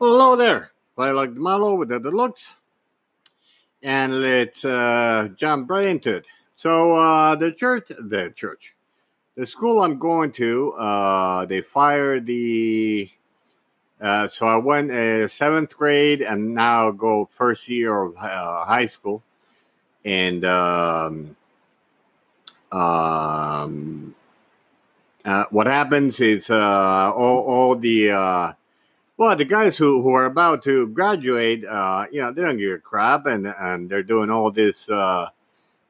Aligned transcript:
Hello 0.00 0.36
there. 0.36 0.70
I 0.96 1.10
like 1.10 1.34
the 1.34 1.40
model 1.40 1.76
with 1.76 1.88
the 1.88 1.98
looks. 1.98 2.54
And 3.82 4.20
let's 4.20 4.64
uh, 4.64 5.30
jump 5.34 5.68
right 5.68 5.86
into 5.86 6.18
it. 6.18 6.26
So 6.54 6.94
uh, 6.94 7.34
the 7.34 7.50
church, 7.50 7.88
the 7.88 8.32
church, 8.32 8.76
the 9.34 9.44
school 9.44 9.82
I'm 9.82 9.98
going 9.98 10.30
to, 10.34 10.70
uh, 10.74 11.46
they 11.46 11.62
fired 11.62 12.26
the. 12.26 13.10
Uh, 14.00 14.28
so 14.28 14.46
I 14.46 14.58
went 14.58 14.92
uh, 14.92 15.26
seventh 15.26 15.76
grade 15.76 16.22
and 16.22 16.54
now 16.54 16.92
go 16.92 17.24
first 17.24 17.68
year 17.68 18.00
of 18.00 18.16
uh, 18.18 18.64
high 18.66 18.86
school, 18.86 19.24
and 20.04 20.44
um, 20.44 21.36
um, 22.70 24.14
what 25.50 25.66
happens 25.66 26.20
is 26.20 26.50
all, 26.50 27.12
all 27.12 27.74
the 27.74 28.54
well, 29.18 29.34
the 29.34 29.44
guys 29.44 29.76
who, 29.76 30.00
who 30.00 30.14
are 30.14 30.26
about 30.26 30.62
to 30.62 30.86
graduate, 30.86 31.64
uh, 31.64 32.06
you 32.12 32.20
know, 32.20 32.30
they 32.30 32.42
don't 32.42 32.56
give 32.56 32.72
a 32.72 32.78
crap, 32.78 33.26
and 33.26 33.46
and 33.46 33.90
they're 33.90 34.04
doing 34.04 34.30
all 34.30 34.52
this. 34.52 34.88
Uh, 34.88 35.28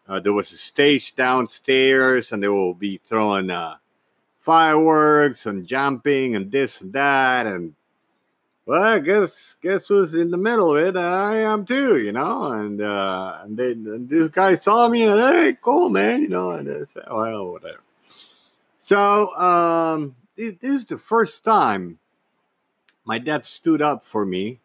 uh, 0.08 0.18
there 0.18 0.32
was 0.32 0.50
a 0.52 0.56
stage 0.56 1.14
downstairs, 1.14 2.32
and 2.32 2.42
they 2.42 2.48
will 2.48 2.72
be 2.72 2.98
throwing 3.04 3.50
uh, 3.50 3.76
fireworks 4.38 5.44
and 5.44 5.66
jumping 5.66 6.34
and 6.34 6.50
this 6.50 6.80
and 6.80 6.94
that, 6.94 7.46
and 7.46 7.74
well, 8.64 8.82
I 8.82 8.98
guess 8.98 9.56
guess 9.60 9.88
who's 9.88 10.14
in 10.14 10.30
the 10.30 10.38
middle 10.38 10.74
of 10.74 10.86
it? 10.86 10.96
I 10.96 11.36
am 11.36 11.66
too, 11.66 11.98
you 11.98 12.12
know. 12.12 12.52
And 12.52 12.80
uh, 12.80 13.40
and, 13.42 13.58
they, 13.58 13.72
and 13.72 14.08
this 14.08 14.30
guy 14.30 14.54
saw 14.54 14.88
me, 14.88 15.02
and 15.02 15.20
hey, 15.20 15.58
cool, 15.60 15.90
man, 15.90 16.22
you 16.22 16.28
know. 16.28 16.52
And 16.52 16.66
said, 16.94 17.04
well, 17.10 17.52
whatever. 17.52 17.80
So 18.80 19.34
um, 19.36 20.16
this 20.34 20.54
is 20.62 20.86
the 20.86 20.96
first 20.96 21.44
time 21.44 21.98
my 23.08 23.18
dad 23.18 23.46
stood 23.46 23.80
up 23.80 24.04
for 24.04 24.26
me 24.26 24.60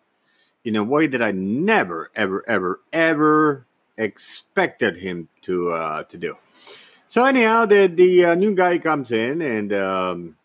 in 0.65 0.75
a 0.75 0.84
way 0.84 1.07
that 1.07 1.21
I 1.21 1.31
never, 1.31 2.12
ever, 2.13 2.43
ever, 2.45 2.81
ever 2.91 3.65
expected 3.98 4.98
him 4.98 5.29
to 5.43 5.71
uh, 5.71 6.04
to 6.04 6.18
do. 6.18 6.37
So 7.07 7.23
anyhow, 7.23 7.65
the 7.65 7.87
the 7.87 8.26
uh, 8.26 8.35
new 8.35 8.53
guy 8.53 8.79
comes 8.79 9.12
in, 9.12 9.41
and 9.41 9.73
um, 9.73 10.35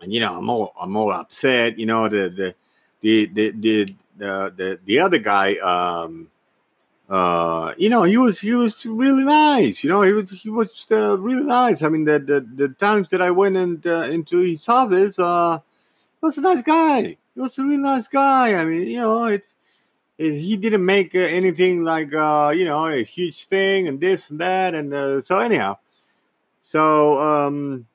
and 0.00 0.10
you 0.12 0.20
know 0.20 0.38
I'm 0.38 0.48
all 0.48 0.72
I'm 0.80 0.96
all 0.96 1.12
upset. 1.12 1.78
You 1.78 1.84
know 1.84 2.08
the 2.08 2.30
the 2.30 2.54
the 3.02 3.26
the 3.26 3.50
the 3.50 3.94
the, 4.16 4.54
the, 4.56 4.80
the 4.84 4.98
other 4.98 5.18
guy. 5.18 5.56
Um, 5.56 6.30
uh, 7.10 7.74
you 7.76 7.90
know, 7.90 8.04
he 8.04 8.16
was 8.16 8.40
he 8.40 8.54
was 8.54 8.86
really 8.86 9.24
nice. 9.24 9.84
You 9.84 9.90
know, 9.90 10.00
he 10.00 10.12
was 10.12 10.30
he 10.30 10.48
was 10.48 10.86
uh, 10.90 11.18
really 11.18 11.44
nice. 11.44 11.82
I 11.82 11.90
mean, 11.90 12.04
the, 12.04 12.18
the 12.18 12.40
the 12.40 12.68
times 12.70 13.08
that 13.10 13.20
I 13.20 13.30
went 13.30 13.56
in, 13.58 13.82
uh, 13.84 14.08
into 14.08 14.38
his 14.38 14.66
office, 14.66 15.18
uh, 15.18 15.58
was 16.22 16.38
a 16.38 16.40
nice 16.40 16.62
guy. 16.62 17.16
He 17.34 17.40
was 17.40 17.58
a 17.58 17.62
really 17.62 17.76
nice 17.76 18.08
guy. 18.08 18.54
I 18.54 18.64
mean, 18.64 18.86
you 18.86 18.96
know, 18.96 19.24
it's 19.26 19.52
it, 20.18 20.38
he 20.38 20.56
didn't 20.56 20.84
make 20.84 21.14
uh, 21.14 21.18
anything 21.18 21.84
like 21.84 22.14
uh, 22.14 22.52
you 22.54 22.64
know 22.64 22.86
a 22.86 23.02
huge 23.02 23.46
thing 23.46 23.88
and 23.88 24.00
this 24.00 24.30
and 24.30 24.40
that 24.40 24.74
and 24.74 24.92
uh, 24.94 25.20
so 25.22 25.38
anyhow, 25.38 25.76
so 26.62 27.18
um, 27.18 27.86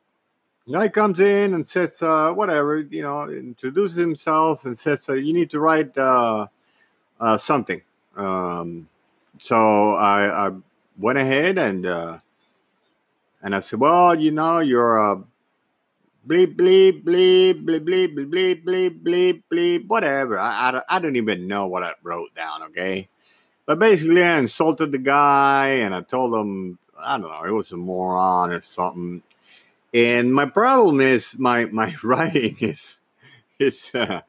guy 0.72 0.90
comes 0.90 1.20
in 1.20 1.54
and 1.54 1.68
says 1.68 2.02
uh, 2.02 2.32
whatever 2.34 2.80
you 2.80 3.02
know, 3.02 3.30
introduces 3.30 3.98
himself 3.98 4.66
and 4.66 4.78
says 4.78 5.08
uh, 5.10 5.14
you 5.14 5.34
need 5.34 5.50
to 5.50 5.60
write 5.60 5.98
uh, 5.98 6.48
uh, 7.20 7.38
something. 7.38 7.82
Um, 8.16 8.90
so 9.40 9.94
I, 9.94 10.48
I 10.48 10.52
went 10.98 11.20
ahead 11.20 11.58
and 11.58 11.86
uh, 11.86 12.20
and 13.42 13.56
I 13.56 13.60
said, 13.60 13.80
well, 13.80 14.16
you 14.16 14.32
know, 14.32 14.60
you're 14.60 14.98
a 14.98 15.24
bleep 16.28 16.56
bleep 16.56 17.04
bleep 17.04 17.66
bleep 17.66 17.86
bleep 17.86 18.16
bleep 18.16 18.64
bleep 18.64 19.02
bleep 19.02 19.44
bleep 19.52 19.88
whatever. 19.88 20.40
I, 20.40 20.82
I, 20.90 20.98
I 20.98 21.00
don't 21.00 21.16
even 21.16 21.48
know 21.48 21.68
what 21.68 21.84
I 21.84 21.94
wrote 22.04 22.36
down. 22.36 22.64
Okay, 22.64 23.10
but 23.66 23.80
basically 23.80 24.24
I 24.24 24.40
insulted 24.40 24.92
the 24.92 24.98
guy 24.98 25.68
and 25.68 25.96
I 25.96 26.02
told 26.02 26.36
him 26.36 26.80
I 27.00 27.18
don't 27.18 27.32
know 27.32 27.44
it 27.44 27.52
was 27.52 27.72
a 27.72 27.78
moron 27.78 28.52
or 28.52 28.62
something. 28.62 29.24
And 29.94 30.34
my 30.34 30.46
problem 30.46 31.02
is 31.02 31.36
my 31.38 31.66
my 31.66 31.96
writing 32.04 32.58
is 32.60 32.98
it's 33.60 33.94
uh, 33.96 34.22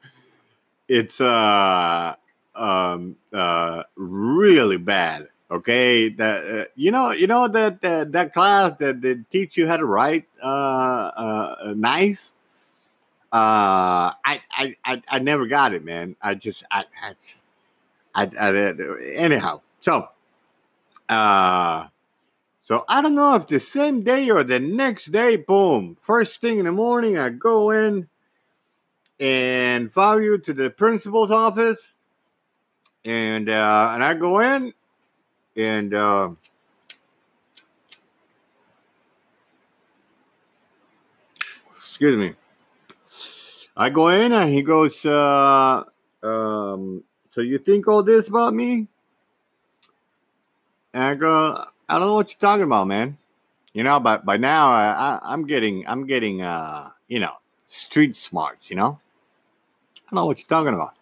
it's 0.87 1.21
uh 1.21 2.15
um 2.55 3.17
uh 3.33 3.83
really 3.95 4.77
bad. 4.77 5.29
Okay, 5.51 6.09
that 6.09 6.45
uh, 6.45 6.65
you 6.75 6.91
know 6.91 7.11
you 7.11 7.25
know 7.25 7.47
that 7.47 7.81
that, 7.81 8.11
that 8.11 8.33
class 8.33 8.73
that 8.79 9.01
they 9.01 9.15
teach 9.31 9.57
you 9.57 9.67
how 9.67 9.77
to 9.77 9.85
write 9.85 10.27
uh, 10.43 10.45
uh 11.15 11.73
nice. 11.75 12.31
Uh, 13.31 14.13
I, 14.23 14.41
I 14.51 14.75
I 14.85 15.01
I 15.07 15.19
never 15.19 15.47
got 15.47 15.73
it, 15.73 15.83
man. 15.83 16.15
I 16.21 16.35
just 16.35 16.63
I 16.69 16.85
I, 17.03 17.15
I, 18.13 18.29
I 18.39 18.75
anyhow. 19.15 19.61
So 19.79 20.09
uh 21.07 21.87
so 22.61 22.85
I 22.87 23.01
don't 23.01 23.15
know 23.15 23.33
if 23.33 23.47
the 23.47 23.59
same 23.59 24.03
day 24.03 24.29
or 24.29 24.43
the 24.43 24.59
next 24.59 25.07
day, 25.07 25.35
boom, 25.35 25.95
first 25.95 26.41
thing 26.41 26.59
in 26.59 26.65
the 26.65 26.71
morning, 26.71 27.17
I 27.17 27.29
go 27.29 27.71
in 27.71 28.07
and 29.19 29.91
follow 29.91 30.19
you 30.19 30.37
to 30.37 30.53
the 30.53 30.69
principal's 30.69 31.31
office, 31.31 31.93
and 33.03 33.49
uh, 33.49 33.89
and 33.93 34.03
I 34.03 34.13
go 34.13 34.39
in 34.39 34.73
and 35.59 35.93
uh, 35.93 36.29
excuse 41.77 42.17
me, 42.17 42.33
I 43.75 43.89
go 43.89 44.07
in 44.09 44.31
and 44.31 44.49
he 44.53 44.61
goes, 44.61 45.05
uh, 45.05 45.83
um, 46.23 47.03
so 47.29 47.41
you 47.41 47.57
think 47.57 47.87
all 47.87 48.03
this 48.03 48.29
about 48.29 48.53
me? 48.53 48.87
And 50.93 51.03
I 51.03 51.15
go, 51.15 51.63
I 51.87 51.99
don't 51.99 52.07
know 52.07 52.13
what 52.15 52.29
you're 52.29 52.39
talking 52.39 52.63
about, 52.63 52.87
man. 52.87 53.17
You 53.73 53.83
know, 53.83 53.99
but 53.99 54.25
by 54.25 54.37
now 54.37 54.71
I, 54.71 54.87
I, 54.87 55.19
I'm 55.33 55.45
getting, 55.45 55.87
I'm 55.87 56.07
getting, 56.07 56.41
uh, 56.41 56.89
you 57.07 57.19
know, 57.19 57.33
street 57.65 58.15
smarts. 58.15 58.69
You 58.69 58.77
know, 58.77 58.99
I 59.97 59.99
don't 60.09 60.15
know 60.15 60.25
what 60.25 60.39
you're 60.39 60.47
talking 60.47 60.73
about. 60.73 60.95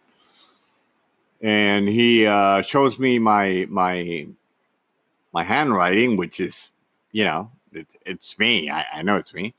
And 1.41 1.87
he 1.87 2.25
uh, 2.25 2.63
shows 2.63 2.97
me 2.97 3.19
my 3.19 3.67
my 3.69 4.27
my 5.37 5.43
handwriting, 5.43 6.17
which 6.17 6.39
is, 6.39 6.71
you 7.11 7.23
know, 7.23 7.51
it, 7.71 7.85
it's 8.07 8.39
me. 8.39 8.71
I, 8.71 8.85
I 8.91 9.01
know 9.03 9.17
it's 9.17 9.35
me. 9.35 9.53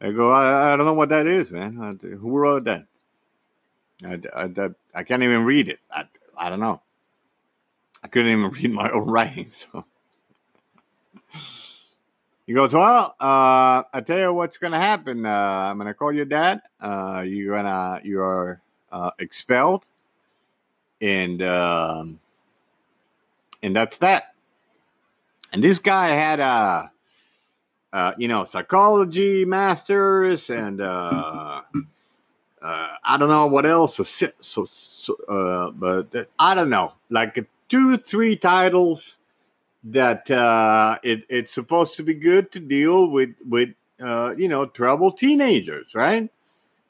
I 0.00 0.12
go, 0.12 0.30
I, 0.30 0.72
I 0.72 0.76
don't 0.76 0.86
know 0.86 0.94
what 0.94 1.08
that 1.08 1.26
is, 1.26 1.50
man. 1.50 1.98
Who 2.00 2.38
wrote 2.38 2.62
that? 2.66 2.86
I, 4.04 4.20
I, 4.32 4.68
I 4.94 5.02
can't 5.02 5.24
even 5.24 5.44
read 5.44 5.68
it. 5.68 5.80
I, 5.90 6.04
I 6.38 6.48
don't 6.50 6.60
know. 6.60 6.80
I 8.04 8.06
couldn't 8.06 8.30
even 8.30 8.48
read 8.62 8.70
my 8.70 8.88
own 8.92 9.10
writing. 9.10 9.50
So 9.50 9.84
he 12.46 12.52
goes, 12.54 12.72
Well, 12.72 13.16
uh, 13.18 13.82
I 13.92 14.00
tell 14.06 14.20
you 14.20 14.32
what's 14.32 14.56
going 14.56 14.72
to 14.72 14.78
happen. 14.78 15.26
Uh, 15.26 15.68
I'm 15.68 15.78
going 15.78 15.88
to 15.88 15.94
call 15.94 16.12
your 16.12 16.26
dad. 16.26 16.62
Uh, 16.80 17.24
you're 17.26 17.54
going 17.56 17.64
to, 17.64 18.00
you're 18.04 18.62
uh, 18.92 19.10
expelled. 19.18 19.84
And, 21.00 21.42
um, 21.42 22.20
and 23.64 23.74
that's 23.74 23.98
that. 23.98 24.30
And 25.52 25.62
this 25.64 25.78
guy 25.78 26.08
had 26.08 26.40
a, 26.40 26.92
uh, 27.92 28.12
you 28.18 28.28
know, 28.28 28.44
psychology 28.44 29.44
masters 29.44 30.50
and 30.50 30.80
uh, 30.80 31.62
uh, 32.62 32.88
I 33.04 33.16
don't 33.16 33.28
know 33.28 33.46
what 33.46 33.66
else. 33.66 33.96
So, 33.96 34.04
so, 34.40 34.64
so 34.64 35.14
uh, 35.28 35.70
but 35.72 36.28
I 36.38 36.54
don't 36.54 36.70
know, 36.70 36.92
like 37.08 37.44
two, 37.68 37.96
three 37.96 38.36
titles 38.36 39.16
that 39.84 40.30
uh, 40.30 40.98
it, 41.02 41.24
it's 41.28 41.52
supposed 41.52 41.96
to 41.96 42.02
be 42.02 42.14
good 42.14 42.52
to 42.52 42.60
deal 42.60 43.08
with 43.08 43.30
with 43.46 43.74
uh, 44.00 44.34
you 44.36 44.48
know 44.48 44.66
troubled 44.66 45.18
teenagers, 45.18 45.94
right? 45.94 46.30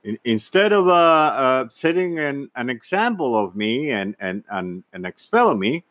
In, 0.02 0.18
instead 0.24 0.72
of 0.72 0.88
uh, 0.88 0.92
uh, 0.92 1.68
setting 1.70 2.18
an, 2.18 2.50
an 2.56 2.70
example 2.70 3.36
of 3.36 3.54
me 3.54 3.90
and 3.90 4.16
and 4.18 4.44
and, 4.50 4.82
and 4.92 5.06
expelling 5.06 5.60
me, 5.60 5.84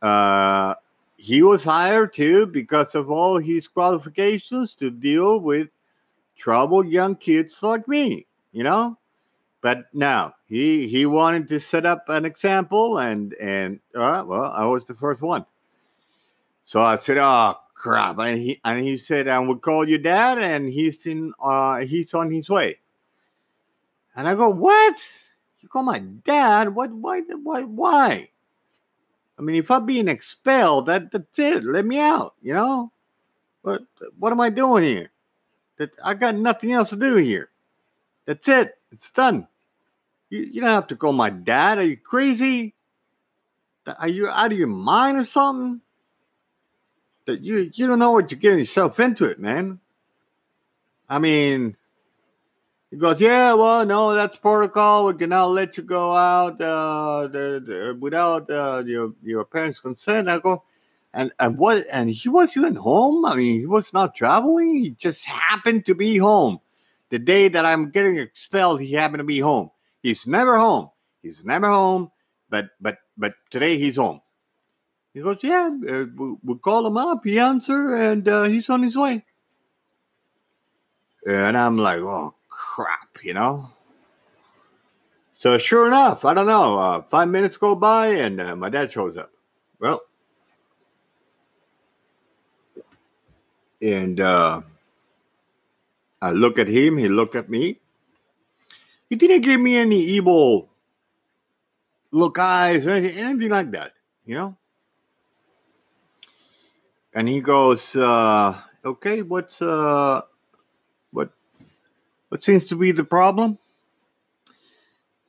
uh, 0.00 0.74
he 1.18 1.42
was 1.42 1.64
hired 1.64 2.14
too 2.14 2.46
because 2.46 2.94
of 2.94 3.10
all 3.10 3.38
his 3.38 3.66
qualifications 3.66 4.74
to 4.76 4.90
deal 4.90 5.40
with 5.40 5.68
troubled 6.36 6.88
young 6.88 7.16
kids 7.16 7.60
like 7.60 7.86
me, 7.88 8.26
you 8.52 8.62
know. 8.62 8.96
But 9.60 9.86
no, 9.92 10.32
he 10.46 10.86
he 10.86 11.04
wanted 11.04 11.48
to 11.48 11.58
set 11.58 11.84
up 11.84 12.04
an 12.08 12.24
example, 12.24 12.98
and 12.98 13.34
and 13.34 13.80
uh, 13.96 14.22
well, 14.24 14.44
I 14.44 14.64
was 14.66 14.84
the 14.86 14.94
first 14.94 15.20
one. 15.20 15.44
So 16.64 16.80
I 16.80 16.94
said, 16.96 17.18
"Oh 17.18 17.56
crap!" 17.74 18.18
And 18.20 18.38
he 18.38 18.60
and 18.64 18.84
he 18.84 18.96
said, 18.96 19.26
"I 19.26 19.40
will 19.40 19.58
call 19.58 19.88
your 19.88 19.98
dad, 19.98 20.38
and 20.38 20.68
he's 20.68 21.04
in 21.06 21.32
uh 21.40 21.78
he's 21.78 22.14
on 22.14 22.30
his 22.30 22.48
way." 22.48 22.78
And 24.14 24.28
I 24.28 24.36
go, 24.36 24.50
"What? 24.50 25.00
You 25.60 25.68
call 25.68 25.82
my 25.82 25.98
dad? 25.98 26.76
What? 26.76 26.92
Why? 26.92 27.22
Why? 27.42 27.64
Why?" 27.64 28.28
I 29.38 29.42
mean, 29.42 29.56
if 29.56 29.70
I'm 29.70 29.86
being 29.86 30.08
expelled, 30.08 30.86
that 30.86 31.12
that's 31.12 31.38
it. 31.38 31.64
Let 31.64 31.86
me 31.86 32.00
out, 32.00 32.34
you 32.42 32.54
know. 32.54 32.90
What 33.62 33.82
what 34.18 34.32
am 34.32 34.40
I 34.40 34.50
doing 34.50 34.82
here? 34.82 35.10
That 35.76 35.90
I 36.04 36.14
got 36.14 36.34
nothing 36.34 36.72
else 36.72 36.90
to 36.90 36.96
do 36.96 37.16
here. 37.16 37.50
That's 38.26 38.48
it. 38.48 38.76
It's 38.90 39.10
done. 39.10 39.46
You, 40.30 40.40
you 40.40 40.60
don't 40.60 40.70
have 40.70 40.88
to 40.88 40.96
call 40.96 41.12
my 41.12 41.30
dad. 41.30 41.78
Are 41.78 41.84
you 41.84 41.96
crazy? 41.96 42.74
Are 43.98 44.08
you 44.08 44.28
out 44.28 44.52
of 44.52 44.58
your 44.58 44.66
mind 44.68 45.18
or 45.18 45.24
something? 45.24 45.80
That 47.26 47.40
you 47.40 47.70
you 47.74 47.86
don't 47.86 47.98
know 47.98 48.12
what 48.12 48.30
you're 48.30 48.40
getting 48.40 48.58
yourself 48.58 48.98
into, 48.98 49.24
it 49.30 49.38
man. 49.38 49.80
I 51.08 51.18
mean, 51.18 51.76
he 52.90 52.96
goes, 52.96 53.20
yeah, 53.20 53.52
well, 53.52 53.84
no, 53.84 54.14
that's 54.14 54.38
protocol. 54.38 55.06
We 55.06 55.14
cannot 55.14 55.50
let 55.50 55.76
you 55.76 55.82
go 55.82 56.14
out 56.14 56.58
uh, 56.60 57.28
the, 57.28 57.62
the, 57.64 57.98
without 58.00 58.50
uh, 58.50 58.82
your 58.86 59.14
your 59.22 59.44
parents' 59.44 59.80
consent. 59.80 60.30
I 60.30 60.38
go, 60.38 60.64
and 61.12 61.30
and 61.38 61.58
what? 61.58 61.84
And 61.92 62.08
he 62.08 62.30
was 62.30 62.56
even 62.56 62.76
home. 62.76 63.26
I 63.26 63.36
mean, 63.36 63.60
he 63.60 63.66
was 63.66 63.92
not 63.92 64.14
traveling. 64.14 64.74
He 64.76 64.90
just 64.92 65.26
happened 65.26 65.84
to 65.86 65.94
be 65.94 66.16
home. 66.16 66.60
The 67.10 67.18
day 67.18 67.48
that 67.48 67.66
I'm 67.66 67.90
getting 67.90 68.18
expelled, 68.18 68.80
he 68.80 68.92
happened 68.92 69.20
to 69.20 69.24
be 69.24 69.40
home. 69.40 69.70
He's 70.02 70.26
never 70.26 70.58
home. 70.58 70.88
He's 71.22 71.44
never 71.44 71.68
home. 71.68 72.10
But 72.48 72.70
but 72.80 73.00
but 73.18 73.34
today 73.50 73.76
he's 73.76 73.96
home. 73.96 74.22
He 75.12 75.20
goes, 75.20 75.38
yeah. 75.42 75.70
Uh, 75.88 76.04
we, 76.16 76.36
we 76.42 76.58
call 76.58 76.86
him 76.86 76.96
up. 76.96 77.20
He 77.24 77.38
answered, 77.38 77.94
and 77.94 78.26
uh, 78.26 78.44
he's 78.44 78.70
on 78.70 78.82
his 78.82 78.96
way. 78.96 79.26
And 81.26 81.58
I'm 81.58 81.76
like, 81.76 82.00
oh 82.00 82.37
crap, 82.58 83.22
you 83.22 83.34
know? 83.34 83.70
So 85.34 85.56
sure 85.58 85.86
enough, 85.86 86.24
I 86.24 86.34
don't 86.34 86.46
know, 86.46 86.78
uh, 86.78 87.02
five 87.02 87.28
minutes 87.28 87.56
go 87.56 87.76
by 87.76 88.08
and 88.08 88.40
uh, 88.40 88.56
my 88.56 88.68
dad 88.68 88.92
shows 88.92 89.16
up. 89.16 89.30
Well, 89.78 90.02
and 93.80 94.20
uh, 94.20 94.62
I 96.20 96.32
look 96.32 96.58
at 96.58 96.66
him, 96.66 96.96
he 96.96 97.08
looked 97.08 97.36
at 97.36 97.48
me. 97.48 97.78
He 99.08 99.14
didn't 99.14 99.42
give 99.42 99.60
me 99.60 99.76
any 99.76 100.00
evil 100.00 100.68
look 102.10 102.38
eyes 102.40 102.84
or 102.84 102.90
anything, 102.90 103.24
anything 103.24 103.50
like 103.50 103.70
that, 103.70 103.92
you 104.26 104.34
know? 104.34 104.56
And 107.14 107.28
he 107.28 107.40
goes, 107.40 107.94
uh, 107.94 108.60
okay, 108.84 109.22
what's 109.22 109.62
uh 109.62 110.22
what 112.28 112.44
seems 112.44 112.66
to 112.66 112.76
be 112.76 112.92
the 112.92 113.04
problem? 113.04 113.58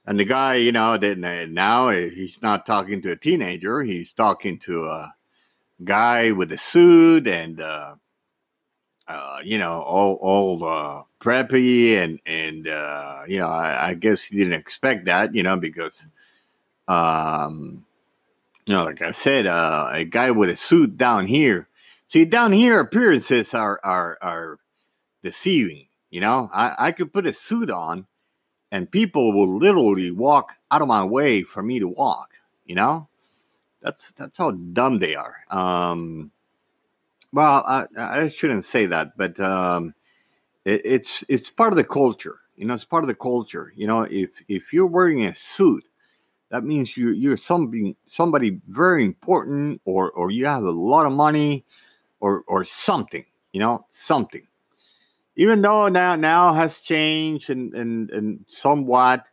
And 0.06 0.20
the 0.20 0.26
guy, 0.26 0.56
you 0.56 0.72
know, 0.72 0.98
that 0.98 1.18
now 1.18 1.90
he's 1.90 2.42
not 2.42 2.66
talking 2.66 3.02
to 3.04 3.12
a 3.12 3.16
teenager. 3.16 3.84
He's 3.84 4.12
talking 4.12 4.58
to 4.60 4.86
a 4.86 5.14
guy 5.84 6.32
with 6.32 6.52
a 6.52 6.58
suit 6.58 7.28
and, 7.28 7.62
uh, 7.62 7.96
uh, 9.08 9.40
you 9.44 9.58
know, 9.58 9.82
all, 9.82 10.16
all 10.22 10.66
uh, 10.66 11.04
preppy 11.20 11.96
and 11.96 12.20
and 12.26 12.68
uh, 12.68 13.22
you 13.28 13.40
know, 13.40 13.48
I, 13.48 13.90
I, 13.90 13.94
guess 13.94 14.24
he 14.24 14.38
didn't 14.38 14.54
expect 14.54 15.06
that, 15.06 15.36
you 15.36 15.44
know, 15.44 15.58
because, 15.58 16.06
um, 16.88 17.86
you 18.66 18.74
know, 18.74 18.86
like 18.86 19.02
I 19.02 19.12
said, 19.12 19.48
uh, 19.48 19.90
a 19.92 20.06
guy 20.06 20.32
with 20.32 20.50
a 20.50 20.56
suit 20.56 20.98
down 20.98 21.26
here. 21.26 21.68
See, 22.08 22.26
down 22.26 22.52
here, 22.52 22.80
appearances 22.80 23.54
are 23.54 23.80
are 23.84 24.18
are 24.22 24.60
deceiving. 25.24 25.89
You 26.12 26.22
know, 26.22 26.50
I, 26.54 26.76
I 26.80 26.92
could 26.92 27.14
put 27.14 27.28
a 27.28 27.34
suit 27.34 27.70
on 27.72 28.08
and 28.72 28.92
people 28.92 29.34
will 29.34 29.58
literally 29.58 30.12
walk 30.12 30.54
out 30.72 30.82
of 30.82 30.88
my 30.88 31.04
way 31.04 31.44
for 31.44 31.64
me 31.64 31.80
to 31.80 31.88
walk, 31.88 32.32
you 32.66 32.76
know? 32.76 33.08
That's 33.82 34.12
that's 34.14 34.38
how 34.38 34.52
dumb 34.52 35.00
they 35.00 35.16
are. 35.16 35.38
Um, 35.52 36.32
well, 37.32 37.64
I, 37.68 37.86
I 37.98 38.30
shouldn't 38.30 38.66
say 38.66 38.86
that, 38.88 39.18
but 39.18 39.40
um, 39.40 39.94
it, 40.66 40.82
it's 40.86 41.24
it's 41.30 41.52
part 41.52 41.74
of 41.74 41.78
the 41.78 41.84
culture. 41.84 42.40
You 42.58 42.66
know, 42.66 42.74
it's 42.74 42.86
part 42.86 43.04
of 43.04 43.08
the 43.08 43.16
culture. 43.16 43.74
You 43.76 43.88
know, 43.88 44.02
if 44.04 44.32
if 44.48 44.74
you're 44.74 44.88
wearing 44.88 45.26
a 45.26 45.36
suit, 45.36 45.86
that 46.50 46.64
means 46.64 46.98
you 46.98 47.12
you're 47.12 47.38
somebody 47.38 47.96
somebody 48.08 48.62
very 48.68 49.06
important, 49.06 49.82
or 49.86 50.12
or 50.12 50.32
you 50.32 50.46
have 50.48 50.64
a 50.64 50.72
lot 50.72 51.06
of 51.06 51.14
money, 51.14 51.66
or 52.22 52.44
or 52.48 52.66
something. 52.66 53.26
You 53.54 53.62
know, 53.62 53.86
something 53.90 54.48
even 55.40 55.62
though 55.62 55.88
now 55.88 56.18
now 56.18 56.54
has 56.54 56.80
changed 56.80 57.50
and 57.50 57.74
and, 57.74 58.12
and 58.12 58.46
somewhat 58.50 59.24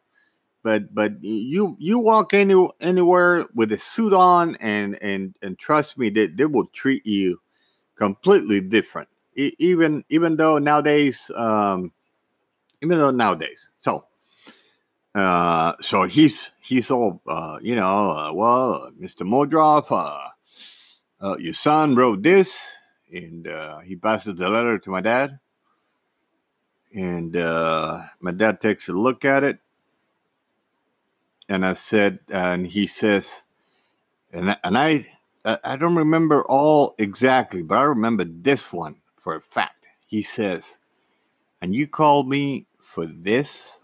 but 0.62 0.94
but 0.94 1.12
you 1.20 1.76
you 1.80 1.98
walk 1.98 2.32
any, 2.32 2.54
anywhere 2.80 3.44
with 3.54 3.72
a 3.72 3.78
suit 3.78 4.14
on 4.14 4.54
and 4.56 4.96
and 5.02 5.34
and 5.42 5.58
trust 5.58 5.98
me 5.98 6.08
they, 6.08 6.28
they 6.28 6.46
will 6.46 6.66
treat 6.66 7.04
you 7.04 7.40
completely 7.96 8.60
different. 8.60 9.08
Even 9.34 10.04
even 10.08 10.36
though 10.36 10.58
nowadays 10.58 11.30
um 11.34 11.92
even 12.82 12.98
though 12.98 13.10
nowadays 13.10 13.58
so 13.80 14.06
uh 15.16 15.72
so 15.80 16.04
he's 16.04 16.52
he's 16.62 16.90
all 16.90 17.20
uh 17.26 17.58
you 17.60 17.74
know 17.74 18.10
uh, 18.10 18.32
well 18.32 18.90
mr 19.00 19.22
modrov 19.22 19.86
uh, 19.90 20.28
uh 21.20 21.36
your 21.38 21.52
son 21.52 21.94
wrote 21.94 22.22
this 22.22 22.66
and 23.12 23.46
uh 23.46 23.80
he 23.80 23.94
passes 23.94 24.34
the 24.36 24.48
letter 24.48 24.78
to 24.78 24.90
my 24.90 25.02
dad 25.02 25.38
and 26.94 27.36
uh, 27.36 28.02
my 28.20 28.32
dad 28.32 28.60
takes 28.60 28.88
a 28.88 28.92
look 28.92 29.24
at 29.24 29.44
it. 29.44 29.58
And 31.48 31.64
I 31.64 31.74
said, 31.74 32.20
and 32.28 32.66
he 32.66 32.86
says, 32.86 33.42
and, 34.32 34.56
and 34.64 34.76
I, 34.76 35.06
I 35.44 35.76
don't 35.76 35.94
remember 35.94 36.44
all 36.44 36.94
exactly, 36.98 37.62
but 37.62 37.78
I 37.78 37.82
remember 37.82 38.24
this 38.24 38.72
one 38.72 38.96
for 39.16 39.36
a 39.36 39.40
fact. 39.40 39.84
He 40.06 40.22
says, 40.22 40.78
and 41.60 41.74
you 41.74 41.86
called 41.86 42.28
me 42.28 42.66
for 42.80 43.06
this? 43.06 43.78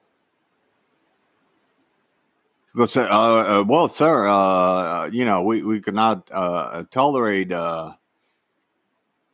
He 2.72 2.78
goes, 2.78 2.96
uh, 2.96 3.02
uh, 3.02 3.64
well, 3.66 3.88
sir, 3.88 4.26
uh, 4.26 4.34
uh 4.34 5.10
you 5.12 5.24
know, 5.24 5.42
we, 5.42 5.62
we 5.62 5.80
could 5.80 5.94
not 5.94 6.28
uh, 6.32 6.84
tolerate, 6.90 7.52
uh, 7.52 7.92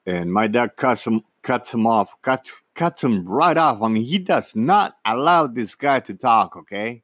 and 0.04 0.32
my 0.32 0.46
dad 0.48 0.76
cuts 0.76 1.06
him, 1.06 1.22
cuts 1.42 1.72
him 1.72 1.86
off, 1.86 2.20
cuts 2.20 2.62
cuts 2.78 3.02
him 3.02 3.26
right 3.26 3.56
off. 3.56 3.82
I 3.82 3.88
mean, 3.88 4.04
he 4.04 4.18
does 4.18 4.54
not 4.54 4.96
allow 5.04 5.48
this 5.48 5.74
guy 5.74 5.98
to 6.00 6.14
talk. 6.14 6.56
Okay. 6.56 7.02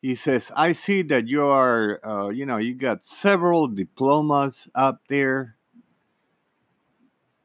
He 0.00 0.14
says, 0.14 0.52
"I 0.54 0.72
see 0.72 1.02
that 1.02 1.26
you 1.26 1.42
are, 1.44 1.98
uh, 2.06 2.28
you 2.28 2.46
know, 2.46 2.58
you 2.58 2.74
got 2.74 3.04
several 3.04 3.66
diplomas 3.66 4.68
up 4.74 5.02
there, 5.08 5.56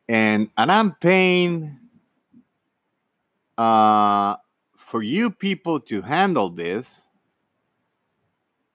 and 0.07 0.49
and 0.55 0.71
I'm 0.71 0.93
paying 0.93 1.79
uh, 3.57 4.35
for 4.77 5.01
you 5.01 5.31
people 5.31 5.79
to 5.89 6.01
handle 6.03 6.49
this, 6.51 7.01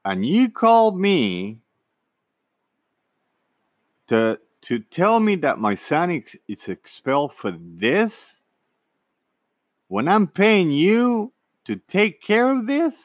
and 0.05 0.27
you 0.27 0.51
called 0.51 0.99
me 0.99 1.61
to 4.09 4.41
to 4.65 4.79
tell 4.79 5.21
me 5.21 5.35
that 5.37 5.59
my 5.59 5.75
son 5.75 6.11
is 6.49 6.69
expelled 6.69 7.35
for 7.35 7.51
this 7.51 8.39
when 9.89 10.09
I'm 10.09 10.27
paying 10.27 10.71
you 10.71 11.33
to 11.67 11.77
take 11.77 12.23
care 12.23 12.51
of 12.51 12.67
this? 12.67 12.97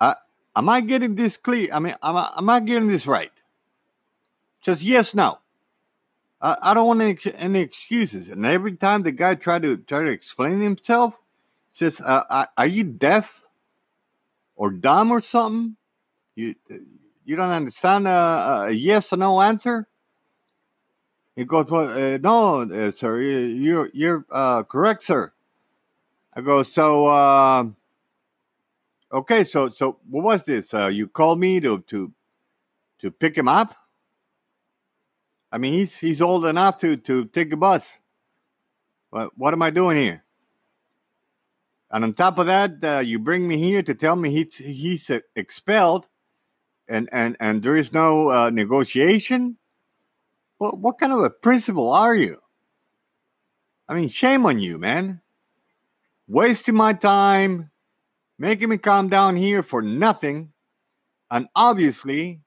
Uh, 0.00 0.14
am 0.56 0.70
I 0.70 0.80
getting 0.80 1.16
this 1.16 1.36
clear? 1.36 1.68
I 1.72 1.80
mean, 1.80 1.94
am 2.02 2.16
I, 2.16 2.32
am 2.38 2.48
I 2.48 2.60
getting 2.60 2.88
this 2.88 3.06
right? 3.06 3.30
Just 4.62 4.82
yes, 4.82 5.14
no. 5.14 5.38
I, 6.40 6.56
I 6.62 6.74
don't 6.74 6.86
want 6.86 7.02
any, 7.02 7.18
any 7.36 7.60
excuses. 7.60 8.30
And 8.30 8.46
every 8.46 8.74
time 8.74 9.02
the 9.02 9.12
guy 9.12 9.34
tried 9.34 9.64
to 9.64 9.76
try 9.76 10.02
to 10.02 10.10
explain 10.10 10.60
himself, 10.60 11.20
says, 11.72 12.00
uh, 12.00 12.46
"Are 12.56 12.66
you 12.66 12.84
deaf 12.84 13.44
or 14.56 14.70
dumb 14.70 15.10
or 15.10 15.20
something? 15.20 15.76
You 16.36 16.54
you 17.24 17.36
don't 17.36 17.50
understand 17.50 18.06
a, 18.06 18.66
a 18.66 18.70
yes 18.70 19.12
or 19.12 19.16
no 19.16 19.40
answer? 19.40 19.88
He 21.36 21.44
goes, 21.44 21.66
well, 21.68 21.88
uh, 21.88 22.18
no, 22.18 22.62
uh, 22.62 22.92
sir, 22.92 23.20
you're 23.20 23.90
you're 23.92 24.24
uh, 24.30 24.62
correct, 24.62 25.02
sir. 25.02 25.32
I 26.34 26.40
go, 26.42 26.62
so 26.62 27.06
uh, 27.06 27.64
okay, 29.12 29.42
so 29.44 29.70
so 29.70 29.98
what 30.08 30.24
was 30.24 30.44
this? 30.44 30.72
Uh, 30.72 30.86
you 30.86 31.08
called 31.08 31.40
me 31.40 31.60
to 31.60 31.80
to 31.80 32.12
to 33.00 33.10
pick 33.10 33.36
him 33.36 33.48
up. 33.48 33.74
I 35.50 35.58
mean, 35.58 35.72
he's 35.72 35.98
he's 35.98 36.20
old 36.20 36.46
enough 36.46 36.78
to 36.78 36.96
to 36.96 37.24
take 37.26 37.52
a 37.52 37.56
bus. 37.56 37.98
But 39.10 39.36
what 39.36 39.54
am 39.54 39.62
I 39.62 39.70
doing 39.70 39.96
here? 39.96 40.24
And 41.90 42.04
on 42.04 42.14
top 42.14 42.38
of 42.38 42.46
that, 42.46 42.82
uh, 42.82 42.98
you 42.98 43.20
bring 43.20 43.46
me 43.46 43.56
here 43.56 43.82
to 43.82 43.94
tell 43.94 44.16
me 44.16 44.30
he's 44.30 44.56
he's 44.56 45.10
expelled 45.34 46.06
and 46.88 47.08
and 47.12 47.36
and 47.40 47.62
there 47.62 47.76
is 47.76 47.92
no 47.92 48.30
uh, 48.30 48.50
negotiation. 48.50 49.58
What 50.58 50.78
what 50.78 50.98
kind 50.98 51.12
of 51.12 51.20
a 51.20 51.30
principal 51.30 51.92
are 51.92 52.14
you? 52.14 52.38
I 53.88 53.94
mean, 53.94 54.08
shame 54.08 54.46
on 54.46 54.58
you, 54.58 54.78
man. 54.78 55.20
Wasting 56.26 56.74
my 56.74 56.94
time, 56.94 57.70
making 58.38 58.70
me 58.70 58.78
come 58.78 59.08
down 59.08 59.36
here 59.36 59.62
for 59.62 59.82
nothing, 59.82 60.52
and 61.30 61.48
obviously, 61.54 62.40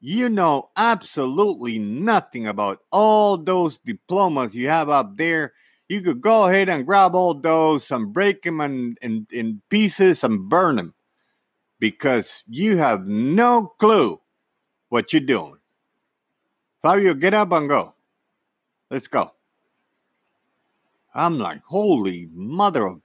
you 0.00 0.28
know 0.28 0.70
absolutely 0.76 1.78
nothing 1.78 2.46
about 2.46 2.80
all 2.92 3.36
those 3.36 3.78
diplomas 3.84 4.54
you 4.54 4.68
have 4.68 4.88
up 4.88 5.16
there. 5.16 5.52
you 5.88 6.00
could 6.00 6.20
go 6.20 6.48
ahead 6.48 6.68
and 6.68 6.86
grab 6.86 7.14
all 7.14 7.34
those 7.34 7.90
and 7.92 8.12
break 8.12 8.42
them 8.42 8.60
in, 8.60 8.96
in, 9.02 9.26
in 9.30 9.62
pieces 9.70 10.24
and 10.24 10.48
burn 10.48 10.76
them 10.76 10.95
because 11.78 12.42
you 12.48 12.76
have 12.78 13.06
no 13.06 13.72
clue 13.78 14.20
what 14.88 15.12
you're 15.12 15.20
doing. 15.20 15.58
Fabio, 16.82 17.14
get 17.14 17.34
up 17.34 17.52
and 17.52 17.68
go. 17.68 17.94
Let's 18.90 19.08
go. 19.08 19.32
I'm 21.14 21.38
like, 21.38 21.62
holy 21.64 22.28
mother 22.32 22.86
of 22.86 23.00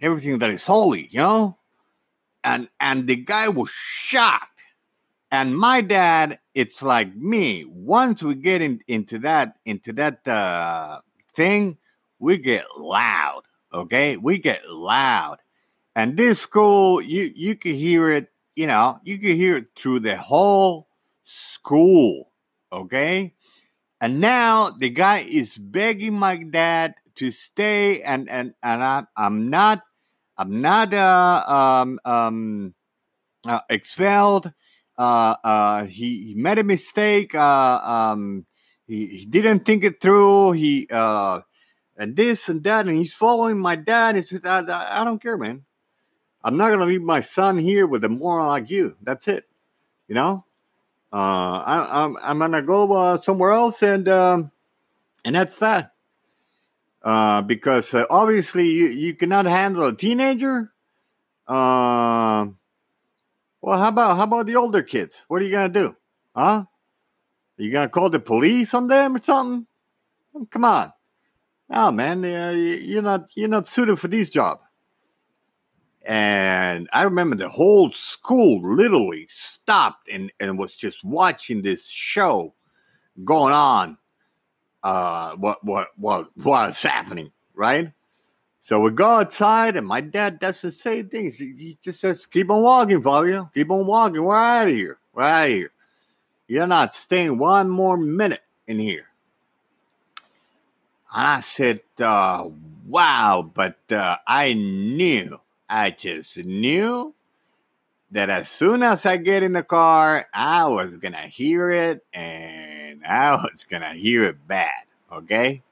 everything 0.00 0.38
that 0.38 0.50
is 0.50 0.66
holy, 0.66 1.08
you 1.10 1.20
know? 1.20 1.58
And 2.44 2.68
and 2.80 3.06
the 3.08 3.16
guy 3.16 3.48
was 3.48 3.70
shocked. 3.70 4.50
And 5.30 5.56
my 5.56 5.80
dad, 5.80 6.38
it's 6.54 6.82
like 6.82 7.14
me. 7.16 7.64
Once 7.64 8.22
we 8.22 8.34
get 8.34 8.62
in, 8.62 8.80
into 8.86 9.18
that 9.20 9.56
into 9.64 9.92
that 9.94 10.26
uh, 10.26 11.00
thing, 11.34 11.78
we 12.18 12.38
get 12.38 12.64
loud. 12.78 13.42
Okay, 13.72 14.16
we 14.16 14.38
get 14.38 14.68
loud. 14.68 15.38
And 15.96 16.18
this 16.18 16.40
school, 16.40 17.02
you 17.02 17.32
you 17.34 17.56
could 17.56 17.74
hear 17.74 18.12
it. 18.12 18.28
You 18.54 18.68
know, 18.68 19.00
you 19.04 19.18
could 19.18 19.36
hear 19.36 19.56
it 19.56 19.68
through 19.78 20.00
the 20.00 20.18
whole 20.18 20.88
school. 21.24 22.32
Okay, 22.72 23.34
and 24.00 24.20
now 24.20 24.70
the 24.70 24.90
guy 24.90 25.18
is 25.20 25.58
begging 25.58 26.18
my 26.18 26.36
dad 26.36 26.96
to 27.16 27.30
stay, 27.32 28.02
and 28.02 28.28
and 28.30 28.54
and 28.62 28.84
I'm 28.84 29.08
I'm 29.16 29.50
not 29.50 29.82
I'm 30.36 30.60
not 30.60 30.94
uh, 30.94 31.44
um 31.48 32.00
um 32.04 32.74
uh, 33.46 33.60
expelled. 33.70 34.52
Uh, 34.98 35.36
uh, 35.44 35.84
he, 35.84 36.28
he 36.28 36.34
made 36.34 36.58
a 36.58 36.64
mistake. 36.64 37.34
Uh, 37.34 37.80
um, 37.84 38.46
he, 38.86 39.06
he 39.06 39.26
didn't 39.26 39.60
think 39.60 39.84
it 39.84 40.00
through. 40.00 40.52
He 40.52 40.88
uh, 40.90 41.40
and 41.96 42.16
this 42.16 42.48
and 42.48 42.64
that, 42.64 42.86
and 42.86 42.96
he's 42.98 43.14
following 43.14 43.58
my 43.58 43.76
dad. 43.76 44.16
It's 44.16 44.32
I, 44.46 45.00
I 45.00 45.04
don't 45.04 45.22
care, 45.22 45.38
man. 45.38 45.64
I'm 46.46 46.56
not 46.56 46.70
gonna 46.70 46.86
leave 46.86 47.02
my 47.02 47.22
son 47.22 47.58
here 47.58 47.88
with 47.88 48.04
a 48.04 48.08
moron 48.08 48.46
like 48.46 48.70
you. 48.70 48.96
That's 49.02 49.26
it. 49.26 49.48
You 50.06 50.14
know. 50.14 50.44
Uh, 51.12 51.16
I, 51.66 52.04
I'm 52.04 52.16
I'm 52.22 52.38
gonna 52.38 52.62
go 52.62 52.92
uh, 52.92 53.18
somewhere 53.18 53.50
else, 53.50 53.82
and 53.82 54.08
um, 54.08 54.52
and 55.24 55.34
that's 55.34 55.58
that. 55.58 55.94
Uh, 57.02 57.42
because 57.42 57.92
uh, 57.94 58.06
obviously 58.10 58.68
you, 58.68 58.86
you 58.86 59.14
cannot 59.14 59.46
handle 59.46 59.86
a 59.86 59.96
teenager. 59.96 60.72
Uh, 61.48 62.46
well, 63.60 63.78
how 63.78 63.88
about 63.88 64.16
how 64.16 64.22
about 64.22 64.46
the 64.46 64.54
older 64.54 64.82
kids? 64.82 65.24
What 65.26 65.42
are 65.42 65.44
you 65.44 65.50
gonna 65.50 65.68
do? 65.68 65.96
Huh? 66.32 66.64
Are 67.58 67.62
you 67.62 67.72
gonna 67.72 67.88
call 67.88 68.08
the 68.08 68.20
police 68.20 68.72
on 68.72 68.86
them 68.86 69.16
or 69.16 69.22
something? 69.22 69.66
Come 70.50 70.64
on. 70.64 70.92
No, 71.68 71.90
man, 71.90 72.24
uh, 72.24 72.52
you're 72.54 73.02
not 73.02 73.26
you're 73.34 73.48
not 73.48 73.66
suited 73.66 73.98
for 73.98 74.06
this 74.06 74.30
job. 74.30 74.60
And 76.06 76.88
I 76.92 77.02
remember 77.02 77.34
the 77.34 77.48
whole 77.48 77.90
school 77.90 78.62
literally 78.62 79.26
stopped 79.28 80.08
and, 80.08 80.32
and 80.38 80.56
was 80.56 80.76
just 80.76 81.04
watching 81.04 81.62
this 81.62 81.88
show 81.88 82.54
going 83.24 83.52
on. 83.52 83.98
Uh, 84.84 85.34
what 85.34 85.64
what 85.64 85.88
what 85.96 86.30
what's 86.36 86.82
happening, 86.84 87.32
right? 87.54 87.92
So 88.62 88.80
we 88.80 88.90
go 88.90 89.06
outside, 89.20 89.76
and 89.76 89.86
my 89.86 90.00
dad 90.00 90.38
does 90.38 90.60
the 90.60 90.70
same 90.70 91.08
thing. 91.08 91.32
He 91.32 91.76
just 91.82 92.00
says, 92.00 92.26
"Keep 92.26 92.50
on 92.50 92.62
walking, 92.62 93.02
Fabio. 93.02 93.50
Keep 93.52 93.70
on 93.70 93.86
walking. 93.86 94.22
We're 94.22 94.36
out 94.36 94.68
of 94.68 94.74
here. 94.74 94.98
We're 95.12 95.22
out 95.24 95.44
of 95.44 95.50
here. 95.50 95.72
You're 96.46 96.66
not 96.68 96.94
staying 96.94 97.38
one 97.38 97.68
more 97.68 97.96
minute 97.96 98.42
in 98.68 98.78
here." 98.78 99.06
And 101.16 101.26
I 101.26 101.40
said, 101.40 101.80
uh, 101.98 102.48
"Wow!" 102.86 103.50
But 103.52 103.78
uh, 103.90 104.18
I 104.26 104.52
knew, 104.52 105.38
I 105.68 105.90
just 105.90 106.36
knew 106.38 107.14
that 108.10 108.30
as 108.30 108.48
soon 108.48 108.82
as 108.82 109.04
I 109.04 109.16
get 109.16 109.42
in 109.42 109.52
the 109.52 109.62
car, 109.62 110.26
I 110.32 110.66
was 110.66 110.96
gonna 110.96 111.26
hear 111.26 111.70
it, 111.70 112.04
and 112.12 113.04
I 113.04 113.34
was 113.42 113.64
gonna 113.68 113.94
hear 113.94 114.24
it 114.24 114.46
bad. 114.46 114.84
Okay. 115.10 115.62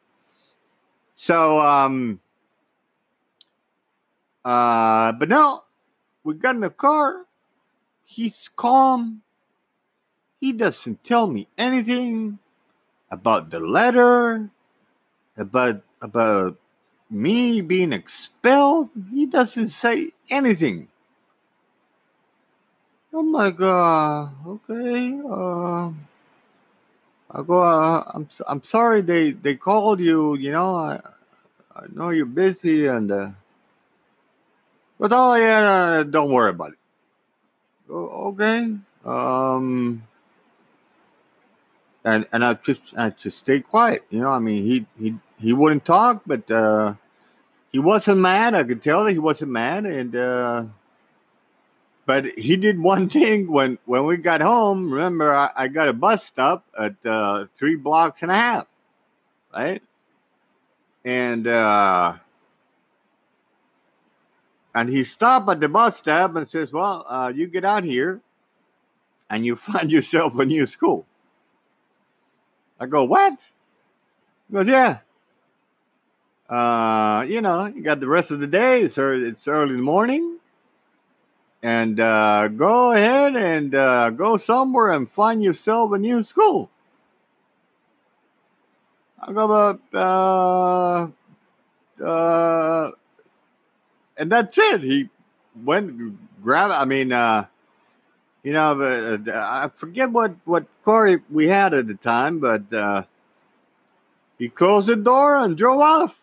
So, 1.15 1.59
um, 1.61 2.21
uh, 4.45 5.13
but 5.13 5.29
no, 5.29 5.63
we 6.23 6.35
got 6.35 6.55
in 6.55 6.61
the 6.61 6.71
car. 6.71 7.27
He's 8.05 8.51
calm. 8.55 9.23
He 10.41 10.53
doesn't 10.53 11.05
tell 11.05 11.27
me 11.27 11.49
anything 11.57 12.39
about 13.11 13.51
the 13.51 13.61
letter, 13.61 14.51
about 15.37 15.83
about 16.03 16.59
me 17.14 17.61
being 17.62 17.92
expelled. 17.92 18.90
He 19.11 19.26
doesn't 19.26 19.71
say 19.71 20.11
anything. 20.30 20.88
I'm 23.12 23.33
like, 23.33 23.61
uh, 23.61 24.26
okay, 24.47 25.21
uh, 25.30 25.90
I 27.30 27.42
go, 27.47 27.62
uh, 27.62 28.02
I'm, 28.12 28.28
I'm 28.49 28.62
sorry 28.64 29.02
they, 29.02 29.30
they 29.30 29.54
called 29.54 30.00
you, 30.00 30.37
you 30.37 30.50
know, 30.50 30.75
I, 30.75 31.00
I 31.76 31.87
know 31.94 32.11
you're 32.11 32.26
busy 32.26 32.87
and, 32.87 33.11
uh, 33.12 33.30
but 34.99 35.12
oh 35.14 35.37
yeah, 35.37 36.02
don't 36.02 36.33
worry 36.33 36.50
about 36.50 36.73
it. 36.73 36.78
Okay. 37.90 38.76
Um, 39.04 40.02
and 42.04 42.26
and 42.33 42.44
I 42.44 42.54
just 42.54 42.80
I 42.97 43.11
just 43.11 43.38
stay 43.38 43.61
quiet. 43.61 44.04
You 44.11 44.21
know, 44.21 44.30
I 44.30 44.38
mean, 44.38 44.64
he 44.64 44.87
he 44.99 45.14
he 45.40 45.52
wouldn't 45.52 45.85
talk, 45.85 46.23
but 46.26 46.50
uh, 46.50 46.94
he 47.75 47.81
wasn't 47.81 48.21
mad. 48.21 48.54
I 48.54 48.62
could 48.62 48.81
tell 48.81 49.02
that 49.02 49.14
he 49.14 49.19
wasn't 49.19 49.50
mad, 49.50 49.85
and 49.85 50.14
uh, 50.14 50.66
but 52.07 52.26
he 52.38 52.54
did 52.54 52.78
one 52.78 53.09
thing 53.16 53.50
when 53.50 53.78
when 53.85 54.07
we 54.07 54.16
got 54.16 54.40
home. 54.40 54.93
Remember, 54.93 55.35
I, 55.35 55.50
I 55.57 55.66
got 55.66 55.88
a 55.88 55.93
bus 55.93 56.25
stop 56.25 56.64
at 56.78 56.95
uh, 57.04 57.47
three 57.57 57.75
blocks 57.75 58.23
and 58.23 58.31
a 58.31 58.37
half, 58.37 58.66
right? 59.52 59.83
And 61.04 61.49
uh, 61.49 62.19
and 64.73 64.88
he 64.88 65.02
stopped 65.02 65.50
at 65.50 65.59
the 65.59 65.69
bus 65.69 65.97
stop 65.97 66.37
and 66.37 66.49
says, 66.49 66.73
Well, 66.73 67.04
uh, 67.09 67.33
you 67.35 67.49
get 67.49 67.64
out 67.64 67.83
here 67.83 68.21
and 69.28 69.45
you 69.45 69.57
find 69.71 69.90
yourself 69.90 70.38
a 70.38 70.47
new 70.47 70.66
school. 70.66 71.07
I 72.78 72.87
go, 72.87 73.02
What? 73.02 73.40
He 74.49 74.54
goes, 74.54 74.69
Yeah. 74.69 74.99
Uh, 76.49 77.25
you 77.27 77.41
know, 77.41 77.67
you 77.67 77.83
got 77.83 78.01
the 78.01 78.09
rest 78.09 78.31
of 78.31 78.41
the 78.41 78.47
day. 78.47 78.83
It's 78.83 78.99
early, 78.99 79.29
it's 79.29 79.49
early 79.49 79.71
in 79.71 79.77
the 79.79 79.83
morning. 79.83 80.39
And 81.63 81.99
uh, 81.99 82.49
go 82.49 82.93
ahead 82.93 83.37
and 83.37 83.75
uh, 83.75 84.11
go 84.11 84.37
somewhere 84.37 84.91
and 84.93 85.09
find 85.09 85.43
yourself 85.43 85.93
a 85.93 85.99
new 85.99 86.23
school. 86.23 86.71
I 89.19 89.33
go, 89.33 89.79
uh, 89.95 91.09
uh, 92.05 92.91
and 94.19 94.31
that's 94.31 94.59
it. 94.59 94.83
He 94.83 95.09
went 95.65 96.19
grab. 96.43 96.71
I 96.71 96.85
mean, 96.85 97.13
uh, 97.13 97.47
you 98.43 98.53
know, 98.53 99.19
I 99.35 99.69
forget 99.69 100.11
what 100.11 100.35
what 100.45 100.67
car 100.85 101.19
we 101.31 101.47
had 101.47 101.73
at 101.73 101.87
the 101.87 101.95
time, 101.95 102.41
but 102.41 102.71
uh, 102.71 103.05
he 104.39 104.51
closed 104.51 104.89
the 104.89 104.97
door 104.97 105.37
and 105.39 105.57
drove 105.57 105.81
off. 105.81 106.21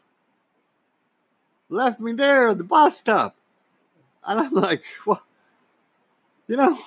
Left 1.71 2.01
me 2.01 2.11
there 2.11 2.49
at 2.49 2.57
the 2.57 2.65
bus 2.65 2.97
stop, 2.97 3.33
and 4.27 4.41
I'm 4.41 4.51
like, 4.51 4.83
well, 5.05 5.23
you 6.45 6.57
know, 6.57 6.77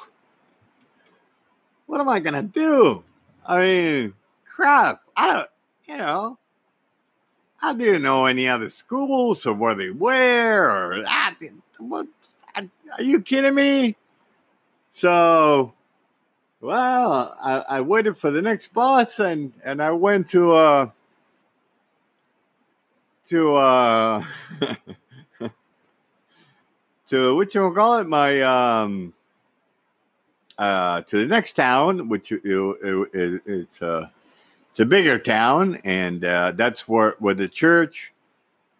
what 1.86 2.02
am 2.02 2.08
I 2.10 2.20
gonna 2.20 2.42
do? 2.42 3.02
I 3.46 3.58
mean, 3.60 4.14
crap. 4.44 5.00
I 5.16 5.32
don't, 5.32 5.50
you 5.88 5.96
know. 5.96 6.38
I 7.62 7.72
didn't 7.72 8.02
know 8.02 8.26
any 8.26 8.46
other 8.46 8.68
schools 8.68 9.46
or 9.46 9.54
where 9.54 9.74
they 9.74 9.88
were. 9.88 10.68
Or 10.68 11.02
I, 11.06 11.32
what, 11.78 12.06
I, 12.54 12.68
are 12.98 13.02
you 13.02 13.22
kidding 13.22 13.54
me? 13.54 13.96
So, 14.90 15.72
well, 16.60 17.34
I, 17.42 17.78
I, 17.78 17.80
waited 17.80 18.18
for 18.18 18.30
the 18.30 18.42
next 18.42 18.74
bus 18.74 19.18
and, 19.18 19.54
and 19.64 19.82
I 19.82 19.92
went 19.92 20.28
to 20.28 20.52
uh 20.52 20.90
to 23.28 23.54
uh 23.56 24.24
to 27.08 27.36
what 27.36 27.54
you 27.54 27.72
call 27.72 27.98
it 27.98 28.06
my 28.08 28.40
um 28.42 29.12
uh 30.58 31.02
to 31.02 31.18
the 31.18 31.26
next 31.26 31.54
town 31.54 32.08
which 32.08 32.30
it, 32.32 32.42
it, 32.44 33.08
it, 33.12 33.42
it's 33.46 33.82
uh 33.82 34.08
it's 34.74 34.80
a 34.80 34.86
bigger 34.86 35.20
town, 35.20 35.78
and 35.84 36.24
uh, 36.24 36.50
that's 36.50 36.88
where 36.88 37.14
where 37.20 37.34
the 37.34 37.46
church 37.46 38.12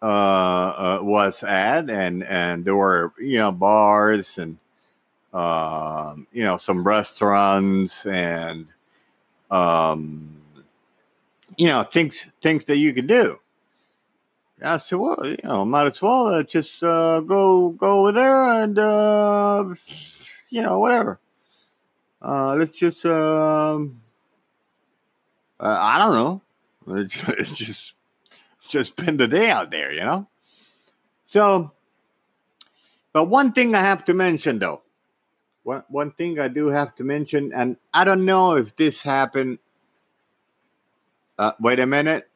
uh, 0.02 0.06
uh, 0.06 0.98
was 1.02 1.44
at, 1.44 1.88
and 1.88 2.24
and 2.24 2.64
there 2.64 2.74
were 2.74 3.12
you 3.16 3.38
know 3.38 3.52
bars 3.52 4.36
and 4.36 4.58
um, 5.32 6.26
you 6.32 6.42
know 6.42 6.58
some 6.58 6.82
restaurants 6.82 8.06
and 8.06 8.66
um, 9.52 10.36
you 11.56 11.68
know, 11.68 11.84
things 11.84 12.26
things 12.42 12.64
that 12.64 12.78
you 12.78 12.92
can 12.92 13.06
do. 13.06 13.38
I 14.64 14.78
said, 14.78 14.98
well, 14.98 15.18
you 15.26 15.36
know, 15.44 15.64
might 15.64 15.86
as 15.86 16.00
well 16.00 16.28
uh, 16.28 16.42
just 16.42 16.82
uh, 16.82 17.20
go 17.20 17.70
go 17.70 18.00
over 18.00 18.12
there 18.12 18.44
and 18.62 18.78
uh, 18.78 19.74
you 20.50 20.62
know 20.62 20.78
whatever. 20.78 21.20
Uh, 22.22 22.54
let's 22.54 22.78
just 22.78 23.04
um, 23.04 24.00
uh, 25.60 25.78
I 25.80 25.98
don't 25.98 26.14
know. 26.14 26.42
It's, 26.98 27.28
it's 27.28 27.56
just 27.56 27.94
it's 28.58 28.70
just 28.70 28.98
spend 28.98 29.20
the 29.20 29.28
day 29.28 29.50
out 29.50 29.70
there, 29.70 29.92
you 29.92 30.04
know. 30.04 30.28
So, 31.26 31.72
but 33.12 33.24
one 33.24 33.52
thing 33.52 33.74
I 33.74 33.82
have 33.82 34.04
to 34.06 34.14
mention 34.14 34.58
though, 34.58 34.82
one 35.62 35.84
one 35.88 36.12
thing 36.12 36.40
I 36.40 36.48
do 36.48 36.68
have 36.68 36.94
to 36.96 37.04
mention, 37.04 37.52
and 37.54 37.76
I 37.92 38.04
don't 38.04 38.24
know 38.24 38.56
if 38.56 38.74
this 38.76 39.02
happened. 39.02 39.58
Uh, 41.38 41.52
wait 41.60 41.80
a 41.80 41.86
minute. 41.86 42.28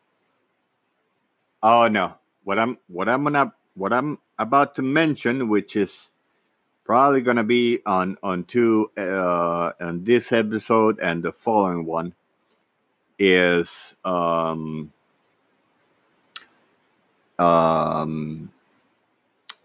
Oh 1.63 1.89
no, 1.89 2.18
what 2.49 2.59
I'm 2.59 2.79
what 2.87 3.11
I'm 3.11 3.25
gonna 3.25 3.53
what 3.75 3.93
I'm 3.93 4.17
about 4.39 4.75
to 4.77 4.83
mention, 4.83 5.51
which 5.51 5.77
is 5.77 6.09
probably 6.83 7.21
gonna 7.21 7.45
be 7.45 7.81
on 7.85 8.17
on 8.23 8.45
two 8.45 8.91
uh, 8.97 9.73
on 9.79 10.05
this 10.05 10.33
episode 10.33 10.99
and 10.99 11.23
the 11.23 11.31
following 11.31 11.85
one, 11.85 12.15
is 13.19 13.97
um 14.03 14.95
um 17.39 18.51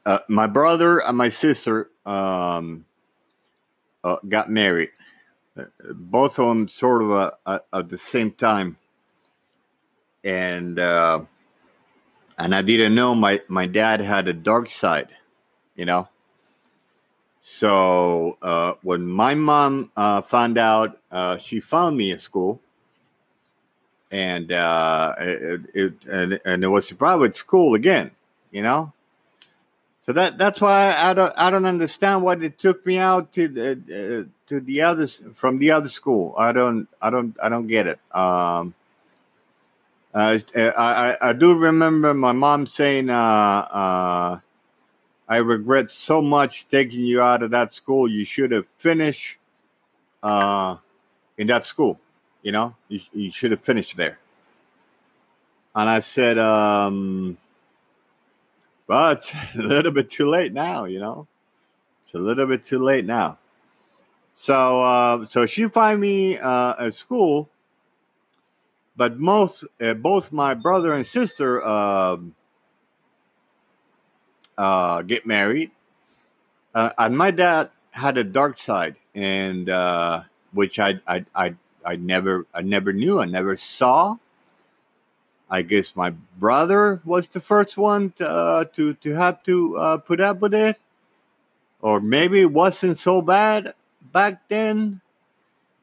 uh, 0.05 0.19
my 0.27 0.47
brother 0.47 0.99
and 0.99 1.17
my 1.17 1.29
sister 1.29 1.89
um 2.05 2.83
uh, 4.03 4.17
got 4.27 4.49
married. 4.49 4.89
Both 5.89 6.37
of 6.37 6.49
them 6.49 6.67
sort 6.67 7.01
of 7.01 7.31
uh, 7.45 7.59
at 7.71 7.87
the 7.87 7.97
same 7.97 8.31
time, 8.31 8.75
and 10.25 10.77
uh, 10.79 11.21
and 12.37 12.55
I 12.55 12.61
didn't 12.61 12.95
know 12.95 13.15
my 13.15 13.41
my 13.47 13.67
dad 13.67 14.01
had 14.01 14.27
a 14.27 14.33
dark 14.33 14.69
side, 14.69 15.09
you 15.75 15.85
know. 15.85 16.09
So 17.41 18.37
uh, 18.41 18.75
when 18.81 19.05
my 19.05 19.35
mom 19.35 19.91
uh, 19.97 20.21
found 20.21 20.57
out, 20.57 20.97
uh, 21.11 21.37
she 21.37 21.59
found 21.59 21.97
me 21.97 22.11
at 22.11 22.21
school, 22.21 22.61
and 24.11 24.51
uh, 24.51 25.15
it, 25.19 25.61
it 25.73 25.93
and, 26.05 26.39
and 26.45 26.63
it 26.63 26.67
was 26.67 26.89
a 26.91 26.95
private 26.95 27.35
school 27.35 27.75
again, 27.75 28.11
you 28.51 28.63
know. 28.63 28.93
So 30.05 30.13
that 30.13 30.37
that's 30.37 30.59
why 30.59 30.95
I 30.97 31.13
don't 31.13 31.33
I 31.37 31.49
don't 31.49 31.65
understand 31.65 32.23
why 32.23 32.35
they 32.35 32.49
took 32.49 32.85
me 32.85 32.97
out 32.97 33.31
to 33.33 33.47
the 33.47 33.71
uh, 33.71 34.29
to 34.47 34.59
the 34.59 34.81
others 34.81 35.25
from 35.33 35.59
the 35.59 35.71
other 35.71 35.89
school. 35.89 36.35
I 36.37 36.51
don't 36.51 36.87
I 37.01 37.09
don't 37.09 37.35
I 37.41 37.49
don't 37.49 37.67
get 37.67 37.87
it. 37.87 37.99
Um, 38.11 38.73
uh, 40.13 40.37
I, 40.55 41.17
I 41.21 41.33
do 41.33 41.57
remember 41.57 42.13
my 42.13 42.33
mom 42.33 42.67
saying, 42.67 43.09
uh, 43.09 43.13
uh, 43.13 44.39
"I 45.27 45.37
regret 45.37 45.89
so 45.89 46.21
much 46.21 46.67
taking 46.67 47.01
you 47.01 47.21
out 47.21 47.41
of 47.41 47.51
that 47.51 47.73
school. 47.73 48.07
You 48.07 48.23
should 48.23 48.51
have 48.51 48.67
finished 48.67 49.37
uh, 50.21 50.77
in 51.37 51.47
that 51.47 51.65
school. 51.65 51.99
You 52.43 52.51
know, 52.51 52.75
you, 52.89 52.99
you 53.11 53.31
should 53.31 53.51
have 53.51 53.61
finished 53.61 53.97
there." 53.97 54.19
And 55.75 55.89
I 55.89 55.99
said, 55.99 56.37
um, 56.37 57.37
"But 58.85 59.33
a 59.55 59.61
little 59.61 59.91
bit 59.91 60.11
too 60.11 60.27
late 60.27 60.53
now. 60.53 60.85
You 60.85 60.99
know, 60.99 61.27
it's 62.03 62.13
a 62.13 62.19
little 62.19 62.45
bit 62.45 62.63
too 62.63 62.79
late 62.79 63.05
now." 63.05 63.39
So, 64.35 64.83
uh, 64.83 65.25
so 65.25 65.45
she 65.45 65.67
find 65.69 65.99
me 65.99 66.37
uh, 66.37 66.87
at 66.87 66.93
school 66.93 67.49
but 68.95 69.19
most 69.19 69.65
uh, 69.81 69.93
both 69.93 70.31
my 70.31 70.53
brother 70.53 70.93
and 70.93 71.05
sister 71.05 71.61
uh, 71.63 72.17
uh, 74.57 75.01
get 75.01 75.25
married, 75.25 75.71
uh, 76.75 76.91
and 76.97 77.17
my 77.17 77.31
dad 77.31 77.69
had 77.91 78.17
a 78.17 78.23
dark 78.23 78.57
side, 78.57 78.95
and 79.15 79.69
uh, 79.69 80.23
which 80.51 80.79
I, 80.79 81.01
I 81.07 81.25
I 81.33 81.55
I 81.85 81.95
never 81.95 82.45
I 82.53 82.61
never 82.61 82.93
knew, 82.93 83.19
I 83.19 83.25
never 83.25 83.57
saw. 83.57 84.17
I 85.49 85.61
guess 85.61 85.95
my 85.95 86.11
brother 86.39 87.01
was 87.05 87.27
the 87.27 87.41
first 87.41 87.77
one 87.77 88.11
to 88.17 88.27
uh, 88.29 88.65
to, 88.75 88.93
to 88.95 89.13
have 89.15 89.43
to 89.43 90.01
put 90.05 90.21
up 90.21 90.39
with 90.39 90.53
it, 90.53 90.77
or 91.81 91.99
maybe 91.99 92.41
it 92.41 92.51
wasn't 92.51 92.97
so 92.97 93.21
bad 93.21 93.73
back 94.01 94.47
then. 94.49 95.01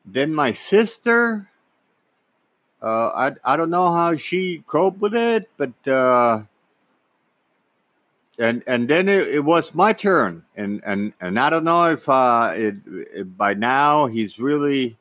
Then 0.04 0.34
my 0.34 0.52
sister 0.52 1.49
I 2.88 3.32
I 3.44 3.56
don't 3.56 3.70
know 3.70 3.92
how 3.92 4.16
she 4.16 4.62
coped 4.66 5.00
with 5.00 5.14
it, 5.14 5.50
but 5.56 5.72
uh, 5.86 6.42
and 8.38 8.62
and 8.66 8.88
then 8.88 9.08
it, 9.08 9.28
it, 9.28 9.44
was 9.44 9.74
my 9.74 9.92
turn, 9.92 10.44
and 10.56 10.80
and 10.84 11.12
and 11.20 11.38
I 11.38 11.50
don't 11.50 11.64
know 11.64 11.90
if 11.90 12.08
uh, 12.08 12.52
it, 12.54 12.76
it, 12.86 13.36
by 13.36 13.54
now 13.54 14.06
he's 14.06 14.38
really 14.38 14.96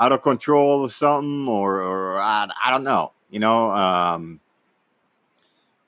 out 0.00 0.12
of 0.12 0.22
control 0.22 0.80
or 0.80 0.90
something, 0.90 1.46
or 1.46 1.80
or 1.80 2.18
I, 2.18 2.48
I 2.64 2.70
don't 2.70 2.84
know, 2.84 3.12
you 3.30 3.38
know, 3.38 3.70
um, 3.70 4.40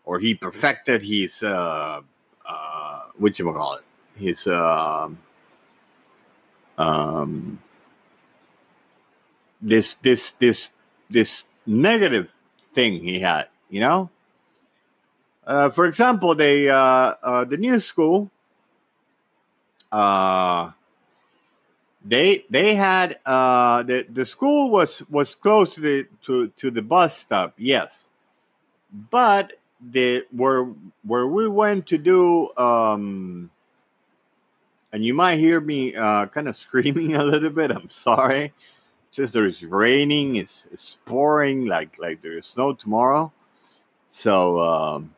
or 0.04 0.20
he 0.20 0.34
perfected 0.34 1.02
his 1.02 1.42
uh, 1.42 2.00
uh, 2.46 3.00
what 3.18 3.38
you 3.40 3.52
call 3.52 3.74
it, 3.74 3.84
his 4.14 4.46
um, 4.46 5.18
um, 6.78 7.58
this 9.60 9.94
this 10.02 10.32
this 10.32 10.70
this 11.12 11.44
negative 11.66 12.34
thing 12.74 13.00
he 13.00 13.20
had, 13.20 13.48
you 13.70 13.80
know. 13.80 14.10
Uh, 15.46 15.70
for 15.70 15.86
example, 15.86 16.34
the 16.34 16.70
uh, 16.70 17.14
uh, 17.22 17.44
the 17.44 17.56
new 17.56 17.80
school, 17.80 18.30
uh, 19.90 20.70
they 22.04 22.44
they 22.48 22.74
had 22.74 23.18
uh, 23.26 23.82
the 23.82 24.06
the 24.08 24.24
school 24.24 24.70
was 24.70 25.02
was 25.10 25.34
close 25.34 25.74
to 25.74 25.80
the 25.80 26.06
to, 26.22 26.48
to 26.56 26.70
the 26.70 26.82
bus 26.82 27.18
stop, 27.18 27.54
yes, 27.58 28.08
but 29.10 29.54
the 29.80 30.24
where 30.30 30.72
where 31.04 31.26
we 31.26 31.48
went 31.48 31.88
to 31.88 31.98
do 31.98 32.48
um, 32.56 33.50
and 34.92 35.04
you 35.04 35.12
might 35.12 35.38
hear 35.38 35.60
me 35.60 35.96
uh, 35.96 36.26
kind 36.26 36.48
of 36.48 36.56
screaming 36.66 37.16
a 37.16 37.24
little 37.24 37.50
bit. 37.50 37.72
I'm 37.72 37.90
sorry 37.90 38.52
just 39.12 39.34
there's 39.34 39.62
raining, 39.62 40.36
it's, 40.36 40.66
it's 40.72 40.98
pouring 41.04 41.66
like 41.66 41.98
like 41.98 42.22
there's 42.22 42.46
snow 42.46 42.72
tomorrow. 42.72 43.30
So 44.08 44.60
um, 44.60 45.14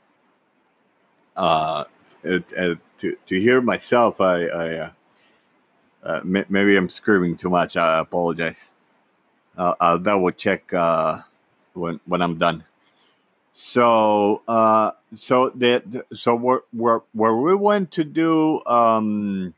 uh, 1.37 1.85
it, 2.23 2.45
it, 2.53 2.79
to 2.99 3.17
to 3.27 3.41
hear 3.41 3.63
myself, 3.63 4.21
I, 4.21 4.47
I 4.47 4.75
uh, 4.77 4.91
uh, 6.03 6.21
maybe 6.25 6.77
I'm 6.77 6.89
screaming 6.89 7.37
too 7.37 7.49
much. 7.49 7.77
I 7.77 8.01
apologize. 8.01 8.69
Uh, 9.57 9.75
I'll 9.81 9.99
double 9.99 10.33
check 10.33 10.75
uh, 10.75 11.21
when 11.73 12.01
when 12.05 12.21
I'm 12.21 12.37
done. 12.37 12.65
So 13.53 14.43
uh, 14.49 14.91
so 15.15 15.51
the 15.51 16.05
so 16.13 16.35
where 16.35 16.63
where 16.73 17.03
where 17.13 17.37
we 17.37 17.55
went 17.55 17.93
to 17.93 18.03
do 18.03 18.61
um, 18.67 19.55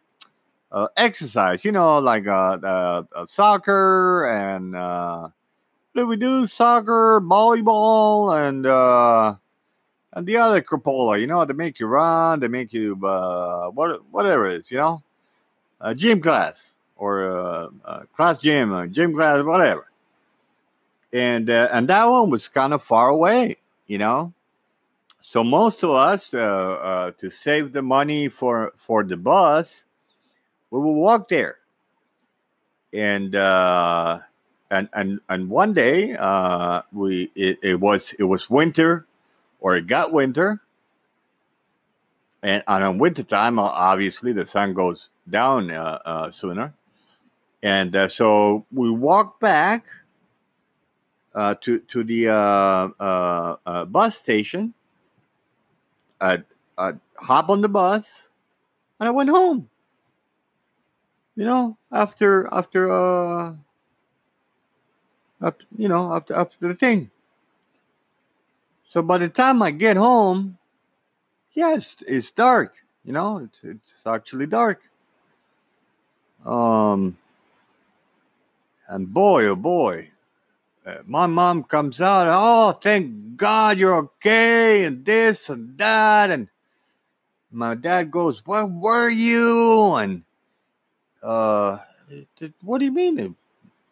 uh, 0.76 0.88
exercise, 0.98 1.64
you 1.64 1.72
know, 1.72 1.98
like 1.98 2.26
uh, 2.26 2.58
uh, 2.62 3.02
uh 3.14 3.26
soccer 3.26 4.28
and 4.30 4.76
uh, 4.76 5.22
what 5.92 6.02
do 6.02 6.06
we 6.06 6.18
do? 6.18 6.46
Soccer, 6.46 7.22
volleyball, 7.22 8.36
and 8.36 8.66
and 10.12 10.26
the 10.26 10.36
other 10.36 10.60
crapola, 10.60 11.18
you 11.18 11.26
know, 11.26 11.44
they 11.46 11.54
make 11.54 11.80
you 11.80 11.86
run, 11.86 12.40
they 12.40 12.48
make 12.48 12.74
you 12.74 12.94
what 12.94 14.02
whatever 14.10 14.48
it 14.48 14.64
is, 14.64 14.70
you 14.70 14.76
know, 14.76 15.02
gym 15.94 16.20
class 16.20 16.74
or 16.96 17.70
class 18.12 18.40
gym, 18.42 18.92
gym 18.92 19.14
class, 19.14 19.42
whatever. 19.42 19.90
And 21.10 21.48
and 21.48 21.88
that 21.88 22.04
one 22.04 22.28
was 22.28 22.48
kind 22.48 22.74
of 22.74 22.82
far 22.82 23.08
away, 23.08 23.56
you 23.86 23.96
know. 23.96 24.34
So 25.22 25.42
most 25.42 25.82
of 25.82 25.90
us, 25.90 26.34
uh, 26.34 26.38
uh, 26.38 27.10
to 27.18 27.30
save 27.30 27.72
the 27.72 27.82
money 27.82 28.28
for 28.28 28.72
for 28.76 29.02
the 29.02 29.16
bus, 29.16 29.86
we 30.70 30.81
will 30.81 30.94
walk 30.94 31.29
there. 31.29 31.59
And 32.92 33.35
uh, 33.35 34.20
and 34.70 34.88
and 34.92 35.20
and 35.29 35.50
one 35.50 35.72
day 35.72 36.16
uh, 36.18 36.83
we 36.92 37.31
it, 37.35 37.59
it 37.62 37.81
was 37.81 38.14
it 38.18 38.24
was 38.24 38.48
winter, 38.48 39.07
or 39.61 39.76
it 39.76 39.87
got 39.87 40.12
winter, 40.12 40.62
and, 42.42 42.62
and 42.66 42.85
on 42.85 42.98
winter 42.98 43.22
time, 43.22 43.59
obviously 43.59 44.33
the 44.33 44.46
sun 44.46 44.72
goes 44.72 45.09
down 45.29 45.70
uh, 45.70 45.98
uh, 46.05 46.31
sooner, 46.31 46.72
and 47.62 47.94
uh, 47.94 48.09
so 48.09 48.64
we 48.72 48.90
walked 48.90 49.40
back 49.40 49.87
uh, 51.35 51.55
to 51.61 51.81
to 51.81 52.02
the 52.02 52.29
uh, 52.29 52.88
uh, 52.98 53.85
bus 53.85 54.16
station. 54.16 54.72
I, 56.18 56.42
I 56.79 56.92
hop 57.18 57.50
on 57.50 57.61
the 57.61 57.68
bus, 57.68 58.29
and 58.98 59.09
I 59.09 59.12
went 59.12 59.29
home 59.29 59.68
you 61.37 61.44
know, 61.44 61.77
after 61.92 62.49
after 62.53 62.90
uh 62.90 63.55
up, 65.40 65.62
you 65.77 65.88
know, 65.88 66.14
after 66.14 66.35
to 66.59 66.68
the 66.68 66.75
thing. 66.75 67.11
So 68.90 69.03
by 69.03 69.18
the 69.18 69.29
time 69.29 69.62
I 69.62 69.72
get 69.72 69.96
home, 69.96 70.59
yeah, 71.53 71.75
it's, 71.75 72.03
it's 72.07 72.31
dark. 72.31 72.77
You 73.05 73.12
know, 73.12 73.38
it's, 73.38 73.59
it's 73.62 74.03
actually 74.07 74.46
dark. 74.46 74.83
Um, 76.44 77.18
and 78.88 79.12
boy, 79.12 79.46
oh 79.46 79.57
boy, 79.57 80.11
uh, 80.87 80.99
my 81.07 81.27
mom 81.27 81.64
comes 81.64 82.01
out. 82.01 82.27
Oh, 82.31 82.72
thank 82.72 83.37
God 83.37 83.79
you're 83.79 83.96
okay, 83.96 84.85
and 84.85 85.05
this 85.05 85.49
and 85.49 85.77
that, 85.79 86.31
and 86.31 86.49
my 87.51 87.75
dad 87.75 88.11
goes, 88.11 88.42
"Where 88.46 88.66
were 88.66 89.09
you?" 89.11 89.94
And 89.96 90.22
uh, 91.26 91.78
what 92.62 92.78
do 92.78 92.84
you 92.84 92.92
mean? 92.92 93.34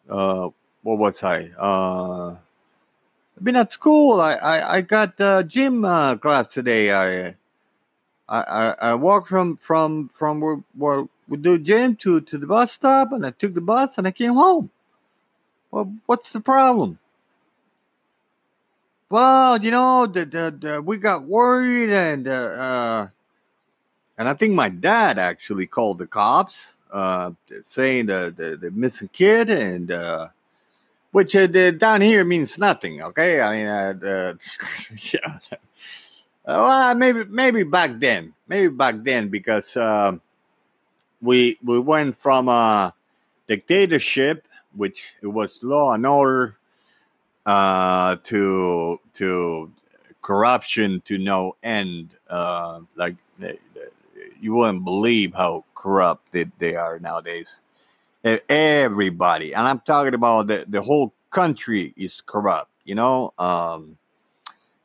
Uh, 0.09 0.49
what 0.83 0.97
was 0.97 1.21
I? 1.23 1.49
Uh, 1.57 2.37
I've 3.37 3.43
been 3.43 3.57
at 3.57 3.71
school. 3.71 4.21
I 4.21 4.35
I, 4.35 4.75
I 4.77 4.81
got 4.81 5.19
uh, 5.19 5.43
gym 5.43 5.83
uh, 5.83 6.15
class 6.15 6.47
today. 6.47 6.91
I 6.91 7.35
I 8.29 8.75
I, 8.81 8.93
walked 8.95 9.27
from 9.27 9.57
from 9.57 10.09
from 10.09 10.39
where, 10.39 10.63
where 10.73 11.05
we 11.27 11.37
do 11.37 11.59
gym 11.59 11.95
to 11.97 12.21
to 12.21 12.37
the 12.37 12.47
bus 12.47 12.71
stop, 12.71 13.11
and 13.11 13.25
I 13.25 13.31
took 13.31 13.53
the 13.53 13.61
bus 13.61 13.97
and 13.97 14.07
I 14.07 14.11
came 14.11 14.33
home. 14.33 14.71
Well, 15.71 15.93
what's 16.05 16.31
the 16.31 16.39
problem? 16.39 16.99
Well, 19.09 19.61
you 19.61 19.71
know, 19.71 20.07
the, 20.07 20.25
the, 20.25 20.57
the 20.59 20.81
we 20.81 20.97
got 20.97 21.25
worried, 21.25 21.89
and 21.89 22.27
uh, 22.27 22.31
uh, 22.31 23.07
and 24.17 24.29
I 24.29 24.33
think 24.33 24.53
my 24.53 24.69
dad 24.69 25.19
actually 25.19 25.67
called 25.67 25.99
the 25.99 26.07
cops, 26.07 26.74
uh, 26.95 27.31
saying 27.63 28.07
the, 28.07 28.33
the 28.35 28.57
the 28.57 28.71
missing 28.71 29.09
kid, 29.11 29.49
and 29.49 29.91
uh, 29.91 30.29
which 31.11 31.35
uh, 31.35 31.47
down 31.71 32.01
here 32.01 32.23
means 32.23 32.57
nothing. 32.57 33.01
Okay, 33.01 33.41
I 33.41 33.55
mean, 33.55 33.67
uh, 33.67 34.33
yeah. 35.13 35.39
Well, 36.47 36.95
maybe 36.95 37.25
maybe 37.25 37.63
back 37.63 37.99
then, 37.99 38.33
maybe 38.47 38.69
back 38.69 38.95
then, 39.03 39.27
because 39.29 39.75
uh, 39.75 40.13
we 41.21 41.57
we 41.63 41.79
went 41.79 42.15
from 42.15 42.47
a 42.47 42.93
dictatorship 43.47 44.47
which 44.75 45.15
it 45.21 45.27
was 45.27 45.63
law 45.63 45.93
and 45.93 46.05
order 46.05 46.57
uh, 47.45 48.17
to 48.23 48.99
to 49.13 49.71
corruption 50.21 51.01
to 51.05 51.17
no 51.17 51.55
end. 51.63 52.15
Uh, 52.29 52.81
like 52.95 53.15
you 54.39 54.53
wouldn't 54.53 54.83
believe 54.83 55.33
how 55.33 55.63
corrupt 55.85 56.31
they, 56.31 56.45
they 56.57 56.75
are 56.75 56.97
nowadays. 56.97 57.61
Everybody, 58.49 59.53
and 59.53 59.67
I'm 59.67 59.81
talking 59.81 60.15
about 60.15 60.47
the, 60.47 60.65
the 60.67 60.81
whole 60.81 61.13
country 61.29 61.93
is 61.95 62.21
corrupt. 62.25 62.71
You 62.83 62.95
know. 62.95 63.33
Um, 63.37 63.97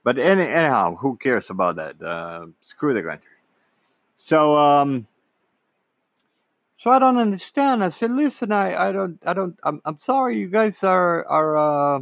but 0.04 0.18
any, 0.18 0.44
anyhow, 0.44 0.96
who 0.96 1.16
cares 1.16 1.48
about 1.48 1.76
that? 1.76 2.02
Uh, 2.02 2.46
screw 2.60 2.92
the 2.92 3.02
country. 3.02 3.32
So 4.18 4.56
um, 4.56 5.06
so 6.80 6.90
I 6.90 6.98
don't 6.98 7.18
understand. 7.18 7.84
I 7.84 7.90
said, 7.90 8.10
listen, 8.10 8.52
I, 8.52 8.88
I 8.88 8.90
don't, 8.90 9.20
I 9.26 9.34
don't, 9.34 9.54
I'm, 9.64 9.82
I'm 9.84 10.00
sorry 10.00 10.38
you 10.38 10.48
guys 10.48 10.82
are, 10.82 11.26
are, 11.28 11.52
uh, 11.54 12.00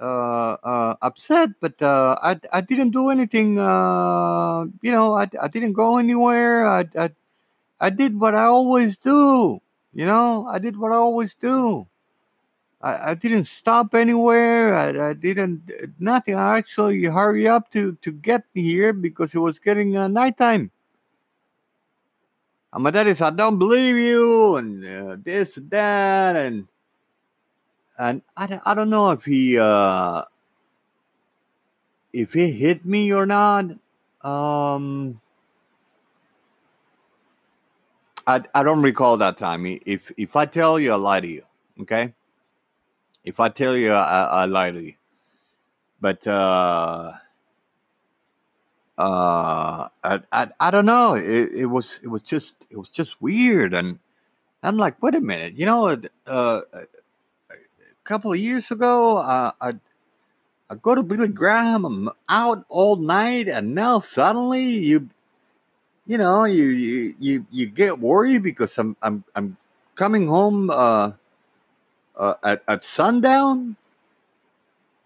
uh, 0.00 0.56
uh, 0.62 0.94
upset, 1.02 1.50
but, 1.60 1.82
uh, 1.82 2.14
I, 2.22 2.38
I 2.52 2.60
didn't 2.60 2.92
do 2.92 3.10
anything, 3.10 3.58
uh, 3.58 4.66
you 4.82 4.92
know, 4.92 5.14
I, 5.14 5.26
I 5.42 5.48
didn't 5.48 5.72
go 5.72 5.98
anywhere. 5.98 6.64
I, 6.64 6.84
I, 6.96 7.10
I 7.80 7.90
did 7.90 8.20
what 8.20 8.34
I 8.34 8.44
always 8.44 8.98
do. 8.98 9.60
You 9.92 10.06
know, 10.06 10.46
I 10.46 10.58
did 10.58 10.76
what 10.76 10.92
I 10.92 10.96
always 10.96 11.34
do. 11.34 11.88
I, 12.82 13.10
I 13.10 13.14
didn't 13.14 13.46
stop 13.46 13.94
anywhere. 13.94 14.74
I, 14.74 15.10
I 15.10 15.12
didn't 15.14 15.70
nothing. 15.98 16.34
I 16.34 16.58
actually 16.58 17.04
hurry 17.04 17.48
up 17.48 17.70
to 17.72 17.96
to 18.02 18.12
get 18.12 18.44
here 18.54 18.92
because 18.92 19.34
it 19.34 19.38
was 19.38 19.58
getting 19.58 19.96
uh, 19.96 20.08
nighttime. 20.08 20.70
And 22.72 22.84
my 22.84 22.90
daddy 22.90 23.14
said, 23.14 23.34
I 23.34 23.36
don't 23.36 23.58
believe 23.58 23.96
you, 23.96 24.56
and 24.56 24.84
uh, 24.84 25.16
this 25.22 25.56
and 25.56 25.70
that, 25.70 26.36
and 26.36 26.68
and 27.98 28.22
I, 28.36 28.60
I 28.64 28.74
don't 28.74 28.90
know 28.90 29.10
if 29.10 29.24
he 29.24 29.58
uh, 29.58 30.22
if 32.12 32.32
he 32.32 32.52
hit 32.52 32.86
me 32.86 33.12
or 33.12 33.26
not. 33.26 33.76
Um, 34.22 35.20
I, 38.30 38.60
I 38.60 38.62
don't 38.62 38.82
recall 38.82 39.16
that 39.18 39.36
time. 39.36 39.66
If 39.66 40.12
if 40.16 40.36
I 40.36 40.46
tell 40.46 40.78
you, 40.78 40.92
I 40.92 40.96
lie 40.96 41.20
to 41.20 41.28
you. 41.28 41.42
Okay. 41.82 42.14
If 43.24 43.40
I 43.40 43.48
tell 43.50 43.76
you, 43.76 43.92
I, 43.92 44.24
I 44.24 44.44
lie 44.46 44.70
to 44.70 44.82
you. 44.82 44.94
But 46.00 46.26
uh, 46.26 47.12
uh, 48.96 49.88
I, 50.04 50.20
I, 50.32 50.48
I 50.60 50.70
don't 50.70 50.86
know. 50.86 51.14
It, 51.14 51.52
it 51.52 51.66
was 51.66 52.00
it 52.02 52.08
was 52.08 52.22
just 52.22 52.54
it 52.70 52.78
was 52.78 52.88
just 52.88 53.20
weird, 53.20 53.74
and 53.74 53.98
I'm 54.62 54.78
like, 54.78 55.02
wait 55.02 55.14
a 55.14 55.20
minute, 55.20 55.58
you 55.58 55.66
know, 55.66 56.00
uh, 56.26 56.60
a 56.72 56.86
couple 58.04 58.32
of 58.32 58.38
years 58.38 58.70
ago, 58.70 59.18
I 59.18 59.74
I 60.70 60.76
go 60.76 60.94
to 60.94 61.02
Billy 61.02 61.28
Graham, 61.28 61.84
I'm 61.84 62.10
out 62.28 62.64
all 62.68 62.96
night, 62.96 63.48
and 63.48 63.74
now 63.74 63.98
suddenly 63.98 64.62
you, 64.62 65.10
you 66.10 66.18
know, 66.18 66.42
you 66.42 66.64
you 66.64 67.14
you, 67.20 67.46
you 67.52 67.66
get 67.66 68.00
worried 68.00 68.42
because 68.42 68.76
I'm 68.78 68.96
I'm 69.00 69.22
I'm 69.36 69.56
coming 69.94 70.26
home 70.26 70.68
uh, 70.68 71.12
uh, 72.16 72.34
at 72.42 72.64
at 72.66 72.84
sundown. 72.84 73.76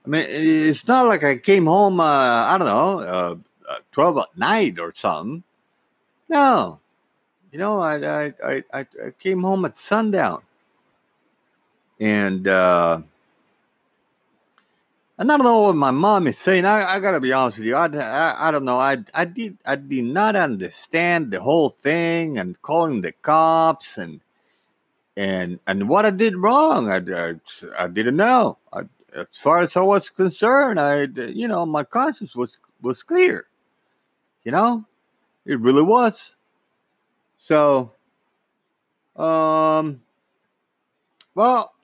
I 0.07 0.09
mean, 0.09 0.25
it's 0.27 0.88
not 0.88 1.05
like 1.05 1.23
I 1.23 1.37
came 1.37 1.67
home. 1.67 2.01
Uh, 2.01 2.49
I 2.49 2.57
don't 2.57 2.69
know 2.69 3.01
uh, 3.01 3.37
uh, 3.69 3.79
12 3.93 4.19
at 4.19 4.38
night 4.38 4.79
or 4.79 4.95
something. 4.95 5.43
No. 6.31 6.81
You 7.53 7.59
know, 7.59 7.81
I, 7.81 8.27
I, 8.27 8.33
I, 8.45 8.64
I 8.73 9.11
came 9.19 9.43
home 9.43 9.64
at 9.64 9.77
sundown. 9.77 10.43
And, 12.01 12.49
uh, 12.49 13.01
and 15.18 15.31
I 15.31 15.37
don't 15.37 15.44
know 15.44 15.61
what 15.61 15.77
my 15.77 15.90
mom 15.90 16.27
is 16.27 16.38
saying. 16.38 16.64
I, 16.64 16.85
I 16.85 17.00
gotta 17.00 17.20
be 17.20 17.33
honest 17.33 17.59
with 17.59 17.66
you. 17.66 17.77
I, 17.77 17.87
I, 17.87 18.48
I 18.48 18.50
don't 18.50 18.64
know. 18.64 18.79
I, 18.79 18.98
I 19.14 19.24
did 19.24 19.59
I 19.64 19.77
did 19.77 20.05
not 20.05 20.37
understand 20.37 21.31
the 21.31 21.40
whole 21.40 21.70
thing 21.70 22.38
and 22.38 22.61
calling 22.62 23.03
the 23.03 23.12
cops 23.12 23.96
and 23.96 24.20
and 25.16 25.61
and 25.66 25.88
what 25.88 26.05
I 26.05 26.11
did 26.11 26.37
wrong. 26.37 26.88
I, 26.88 26.96
I, 26.96 27.35
I 27.79 27.87
didn't 27.88 28.16
know. 28.16 28.59
I, 28.72 28.83
as 29.14 29.29
far 29.33 29.61
as 29.61 29.77
I 29.77 29.83
was 29.83 30.11
concerned, 30.11 30.81
I 30.81 31.05
you 31.05 31.46
know 31.46 31.64
my 31.64 31.85
conscience 31.85 32.35
was 32.35 32.59
was 32.83 33.03
clear. 33.03 33.46
You 34.42 34.53
know, 34.53 34.85
it 35.46 35.61
really 35.61 35.83
was. 35.83 36.35
So, 37.38 37.92
um, 39.16 40.03
well, 41.35 41.74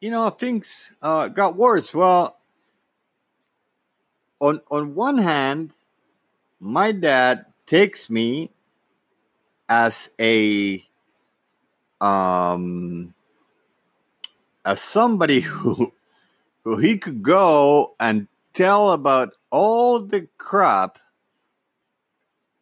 you 0.00 0.10
know, 0.10 0.30
things 0.30 0.92
uh, 1.02 1.28
got 1.28 1.56
worse. 1.56 1.92
Well, 1.92 2.38
on 4.40 4.60
on 4.70 4.94
one 4.94 5.18
hand, 5.18 5.72
my 6.60 6.92
dad 6.92 7.46
takes 7.66 8.08
me 8.08 8.50
as 9.68 10.10
a 10.20 10.84
um 12.00 13.14
as 14.64 14.80
somebody 14.80 15.40
who 15.40 15.92
who 16.64 16.78
he 16.78 16.96
could 16.98 17.22
go 17.22 17.94
and 17.98 18.28
tell 18.54 18.92
about 18.92 19.34
all 19.50 20.00
the 20.00 20.28
crap 20.38 20.98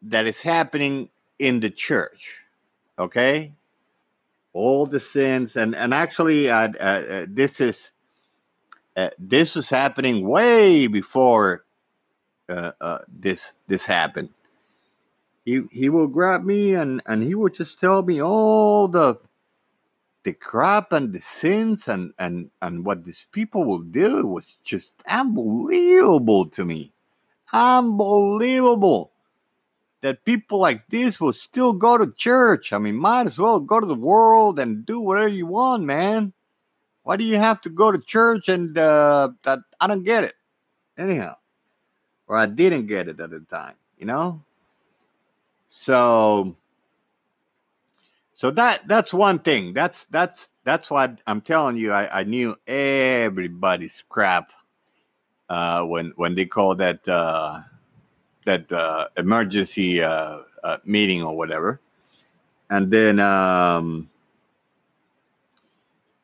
that 0.03 0.27
is 0.27 0.43
happening 0.43 1.11
in 1.39 1.61
the 1.61 1.71
church. 1.71 2.45
Okay, 2.99 3.53
all 4.57 4.87
the 4.87 5.01
sins, 5.01 5.55
and 5.57 5.75
and 5.77 5.93
actually, 5.93 6.51
uh, 6.51 6.73
uh, 6.81 6.83
uh, 6.83 7.27
this 7.29 7.61
is 7.61 7.93
uh, 8.97 9.11
this 9.19 9.55
was 9.55 9.71
happening 9.71 10.27
way 10.27 10.87
before 10.87 11.65
uh, 12.49 12.99
this 13.09 13.53
this 13.69 13.87
happened. 13.87 14.31
He 15.45 15.63
he 15.71 15.89
will 15.89 16.09
grab 16.09 16.43
me 16.45 16.75
and 16.75 17.03
and 17.07 17.23
he 17.23 17.35
would 17.35 17.55
just 17.55 17.79
tell 17.79 18.03
me 18.03 18.21
all 18.21 18.89
the 18.89 19.21
the 20.25 20.33
crap 20.33 20.93
and 20.93 21.13
the 21.13 21.21
sins 21.21 21.87
and 21.87 22.13
and 22.19 22.51
and 22.63 22.85
what 22.85 23.05
these 23.05 23.27
people 23.31 23.65
will 23.65 23.85
do. 23.85 24.27
Was 24.27 24.59
just 24.65 24.95
unbelievable 25.07 26.47
to 26.47 26.65
me. 26.65 26.93
Unbelievable 27.53 29.13
that 30.03 30.25
people 30.25 30.59
like 30.59 30.87
this 30.89 31.21
will 31.21 31.33
still 31.33 31.73
go 31.73 31.99
to 31.99 32.13
church. 32.13 32.73
I 32.73 32.79
mean, 32.79 32.97
might 32.97 33.27
as 33.27 33.39
well 33.39 33.61
go 33.61 33.81
to 33.81 33.87
the 33.87 33.95
world 33.95 34.59
and 34.59 34.85
do 34.87 35.01
whatever 35.01 35.29
you 35.29 35.47
want, 35.47 35.85
man. 35.85 36.33
Why 37.03 37.17
do 37.17 37.25
you 37.25 37.39
have 37.39 37.61
to 37.63 37.71
go 37.71 37.93
to 37.93 37.99
church 37.99 38.49
and 38.49 38.77
uh, 38.77 39.31
that 39.45 39.61
I 39.81 39.87
don't 39.87 40.05
get 40.05 40.25
it. 40.25 40.35
Anyhow, 40.99 41.37
or 42.27 42.37
I 42.37 42.47
didn't 42.47 42.87
get 42.87 43.09
it 43.09 43.21
at 43.21 43.31
the 43.31 43.41
time, 43.41 43.75
you 43.97 44.07
know. 44.07 44.43
So, 45.69 46.57
so 48.35 48.51
that 48.51 48.89
that's 48.89 49.15
one 49.15 49.39
thing. 49.39 49.73
That's 49.73 50.07
that's 50.07 50.51
that's 50.65 50.91
why 50.91 51.17
I'm 51.27 51.43
telling 51.43 51.77
you. 51.77 51.93
I, 51.93 52.21
I 52.21 52.25
knew 52.25 52.57
everybody's 52.67 54.03
crap 54.09 54.53
uh, 55.49 55.85
when 55.85 56.13
when 56.17 56.35
they 56.35 56.47
call 56.47 56.75
that 56.77 57.07
uh, 57.07 57.61
that 58.47 58.73
uh, 58.73 59.09
emergency 59.17 60.03
uh, 60.03 60.39
uh, 60.65 60.79
meeting 60.85 61.23
or 61.23 61.37
whatever, 61.37 61.81
and 62.71 62.91
then 62.91 63.21
um, 63.21 64.09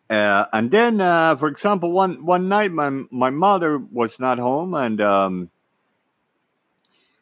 uh, 0.09 0.47
and 0.53 0.71
then 0.71 0.99
for 1.37 1.49
example, 1.49 1.93
one 1.93 2.25
one 2.25 2.49
night 2.49 2.73
my 2.73 2.89
my 3.11 3.31
mother 3.31 3.79
was 3.79 4.19
not 4.19 4.39
home 4.39 4.75
and. 4.75 5.01
Um, 5.01 5.51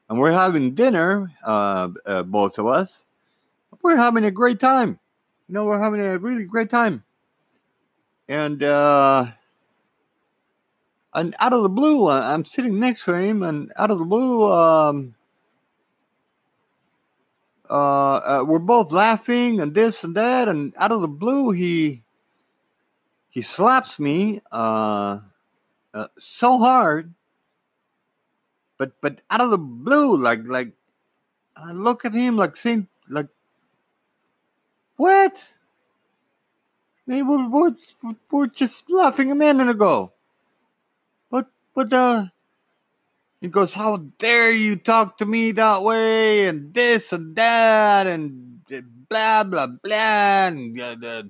and 0.09 0.19
we're 0.19 0.33
having 0.33 0.75
dinner, 0.75 1.31
both 1.47 2.59
of 2.59 2.67
us. 2.67 3.05
We're 3.81 3.97
having 3.97 4.25
a 4.25 4.33
great 4.33 4.59
time. 4.59 4.99
You 5.47 5.55
know, 5.55 5.67
we're 5.67 5.79
having 5.79 6.01
a 6.01 6.19
really 6.19 6.45
great 6.45 6.69
time. 6.69 7.05
And 8.29 8.63
uh, 8.63 9.27
and 11.15 11.35
out 11.41 11.53
of 11.53 11.63
the 11.63 11.69
blue, 11.69 12.09
uh, 12.09 12.21
I'm 12.21 12.45
sitting 12.45 12.79
next 12.79 13.05
to 13.05 13.15
him, 13.15 13.43
and 13.43 13.73
out 13.77 13.91
of 13.91 13.99
the 13.99 14.05
blue, 14.05 14.51
um, 14.53 15.15
uh, 17.69 18.17
uh, 18.17 18.45
we're 18.47 18.59
both 18.59 18.93
laughing 18.93 19.61
and 19.61 19.75
this 19.75 20.05
and 20.05 20.15
that, 20.17 20.49
and 20.49 20.73
out 20.77 20.93
of 20.93 21.01
the 21.01 21.09
blue, 21.09 21.51
he 21.51 22.03
he 23.29 23.43
slaps 23.43 23.99
me 23.99 24.41
uh, 24.53 25.21
uh, 25.95 26.09
so 26.19 26.59
hard, 26.59 27.15
but 28.79 28.93
but 29.01 29.21
out 29.31 29.41
of 29.41 29.51
the 29.51 29.59
blue, 29.59 30.17
like 30.17 30.47
like 30.47 30.73
I 31.57 31.73
look 31.73 32.05
at 32.05 32.13
him 32.13 32.37
like 32.37 32.57
saying 32.57 32.89
like, 33.09 33.29
what? 34.97 35.49
We 37.07 37.23
were, 37.23 37.49
we're, 37.49 37.75
we're 38.31 38.47
just 38.47 38.85
laughing 38.89 39.33
a 39.33 39.35
minute 39.35 39.69
ago. 39.69 40.13
But 41.81 41.95
uh, 41.95 42.27
he 43.41 43.49
goes, 43.49 43.73
"How 43.73 43.97
dare 44.19 44.53
you 44.53 44.77
talk 44.77 45.17
to 45.17 45.25
me 45.25 45.53
that 45.53 45.81
way?" 45.81 46.47
and 46.47 46.75
this 46.75 47.11
and 47.11 47.35
that 47.37 48.07
and 48.07 48.61
blah 49.09 49.45
blah 49.45 49.67
blah 49.67 50.49
and 50.49 50.79
uh, 50.79 51.23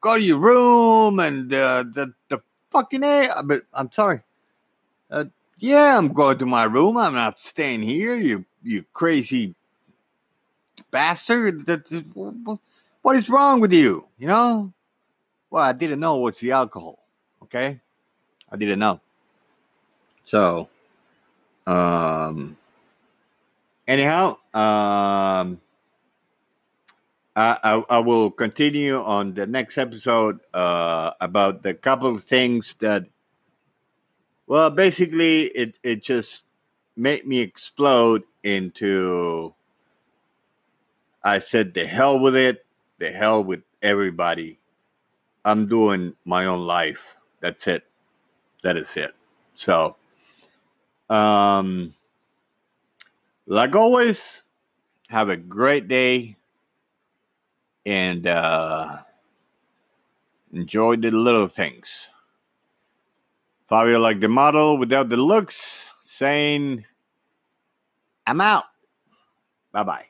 go 0.00 0.16
to 0.16 0.22
your 0.22 0.38
room 0.38 1.20
and 1.20 1.52
uh, 1.52 1.84
the 1.92 2.14
the 2.30 2.40
fucking 2.72 3.04
a. 3.04 3.28
But 3.44 3.64
I'm 3.74 3.92
sorry. 3.92 4.20
Uh, 5.10 5.26
yeah, 5.58 5.98
I'm 5.98 6.14
going 6.14 6.38
to 6.38 6.46
my 6.46 6.64
room. 6.64 6.96
I'm 6.96 7.12
not 7.12 7.38
staying 7.38 7.82
here. 7.82 8.16
You 8.16 8.46
you 8.62 8.86
crazy 8.94 9.56
bastard. 10.90 11.68
What 13.02 13.16
is 13.16 13.28
wrong 13.28 13.60
with 13.60 13.74
you? 13.74 14.08
You 14.16 14.28
know? 14.28 14.72
Well, 15.50 15.64
I 15.64 15.72
didn't 15.72 16.00
know 16.00 16.16
what's 16.16 16.40
the 16.40 16.52
alcohol. 16.52 17.04
Okay, 17.42 17.82
I 18.50 18.56
didn't 18.56 18.78
know. 18.78 19.02
So, 20.26 20.68
um, 21.68 22.56
anyhow, 23.86 24.38
um, 24.52 25.60
I, 27.36 27.58
I, 27.62 27.84
I, 27.88 27.98
will 28.00 28.32
continue 28.32 28.96
on 29.00 29.34
the 29.34 29.46
next 29.46 29.78
episode 29.78 30.40
uh, 30.52 31.12
about 31.20 31.62
the 31.62 31.74
couple 31.74 32.18
things 32.18 32.74
that, 32.80 33.04
well, 34.48 34.70
basically, 34.70 35.42
it, 35.42 35.78
it 35.84 36.02
just 36.02 36.44
made 36.96 37.24
me 37.24 37.38
explode 37.40 38.24
into. 38.42 39.54
I 41.22 41.38
said, 41.38 41.74
the 41.74 41.86
hell 41.86 42.18
with 42.18 42.34
it, 42.36 42.64
the 42.98 43.10
hell 43.10 43.44
with 43.44 43.62
everybody. 43.80 44.58
I'm 45.44 45.68
doing 45.68 46.14
my 46.24 46.46
own 46.46 46.66
life. 46.66 47.16
That's 47.40 47.66
it. 47.68 47.84
That 48.62 48.76
is 48.76 48.96
it. 48.96 49.12
So, 49.54 49.96
um, 51.10 51.94
like 53.46 53.74
always, 53.76 54.42
have 55.08 55.28
a 55.28 55.36
great 55.36 55.88
day 55.88 56.36
and 57.84 58.26
uh, 58.26 58.98
enjoy 60.52 60.96
the 60.96 61.10
little 61.10 61.46
things. 61.46 62.08
Fabio, 63.68 63.98
like 63.98 64.20
the 64.20 64.28
model 64.28 64.78
without 64.78 65.08
the 65.08 65.16
looks, 65.16 65.86
saying, 66.04 66.84
I'm 68.26 68.40
out. 68.40 68.64
Bye 69.72 69.82
bye. 69.82 70.06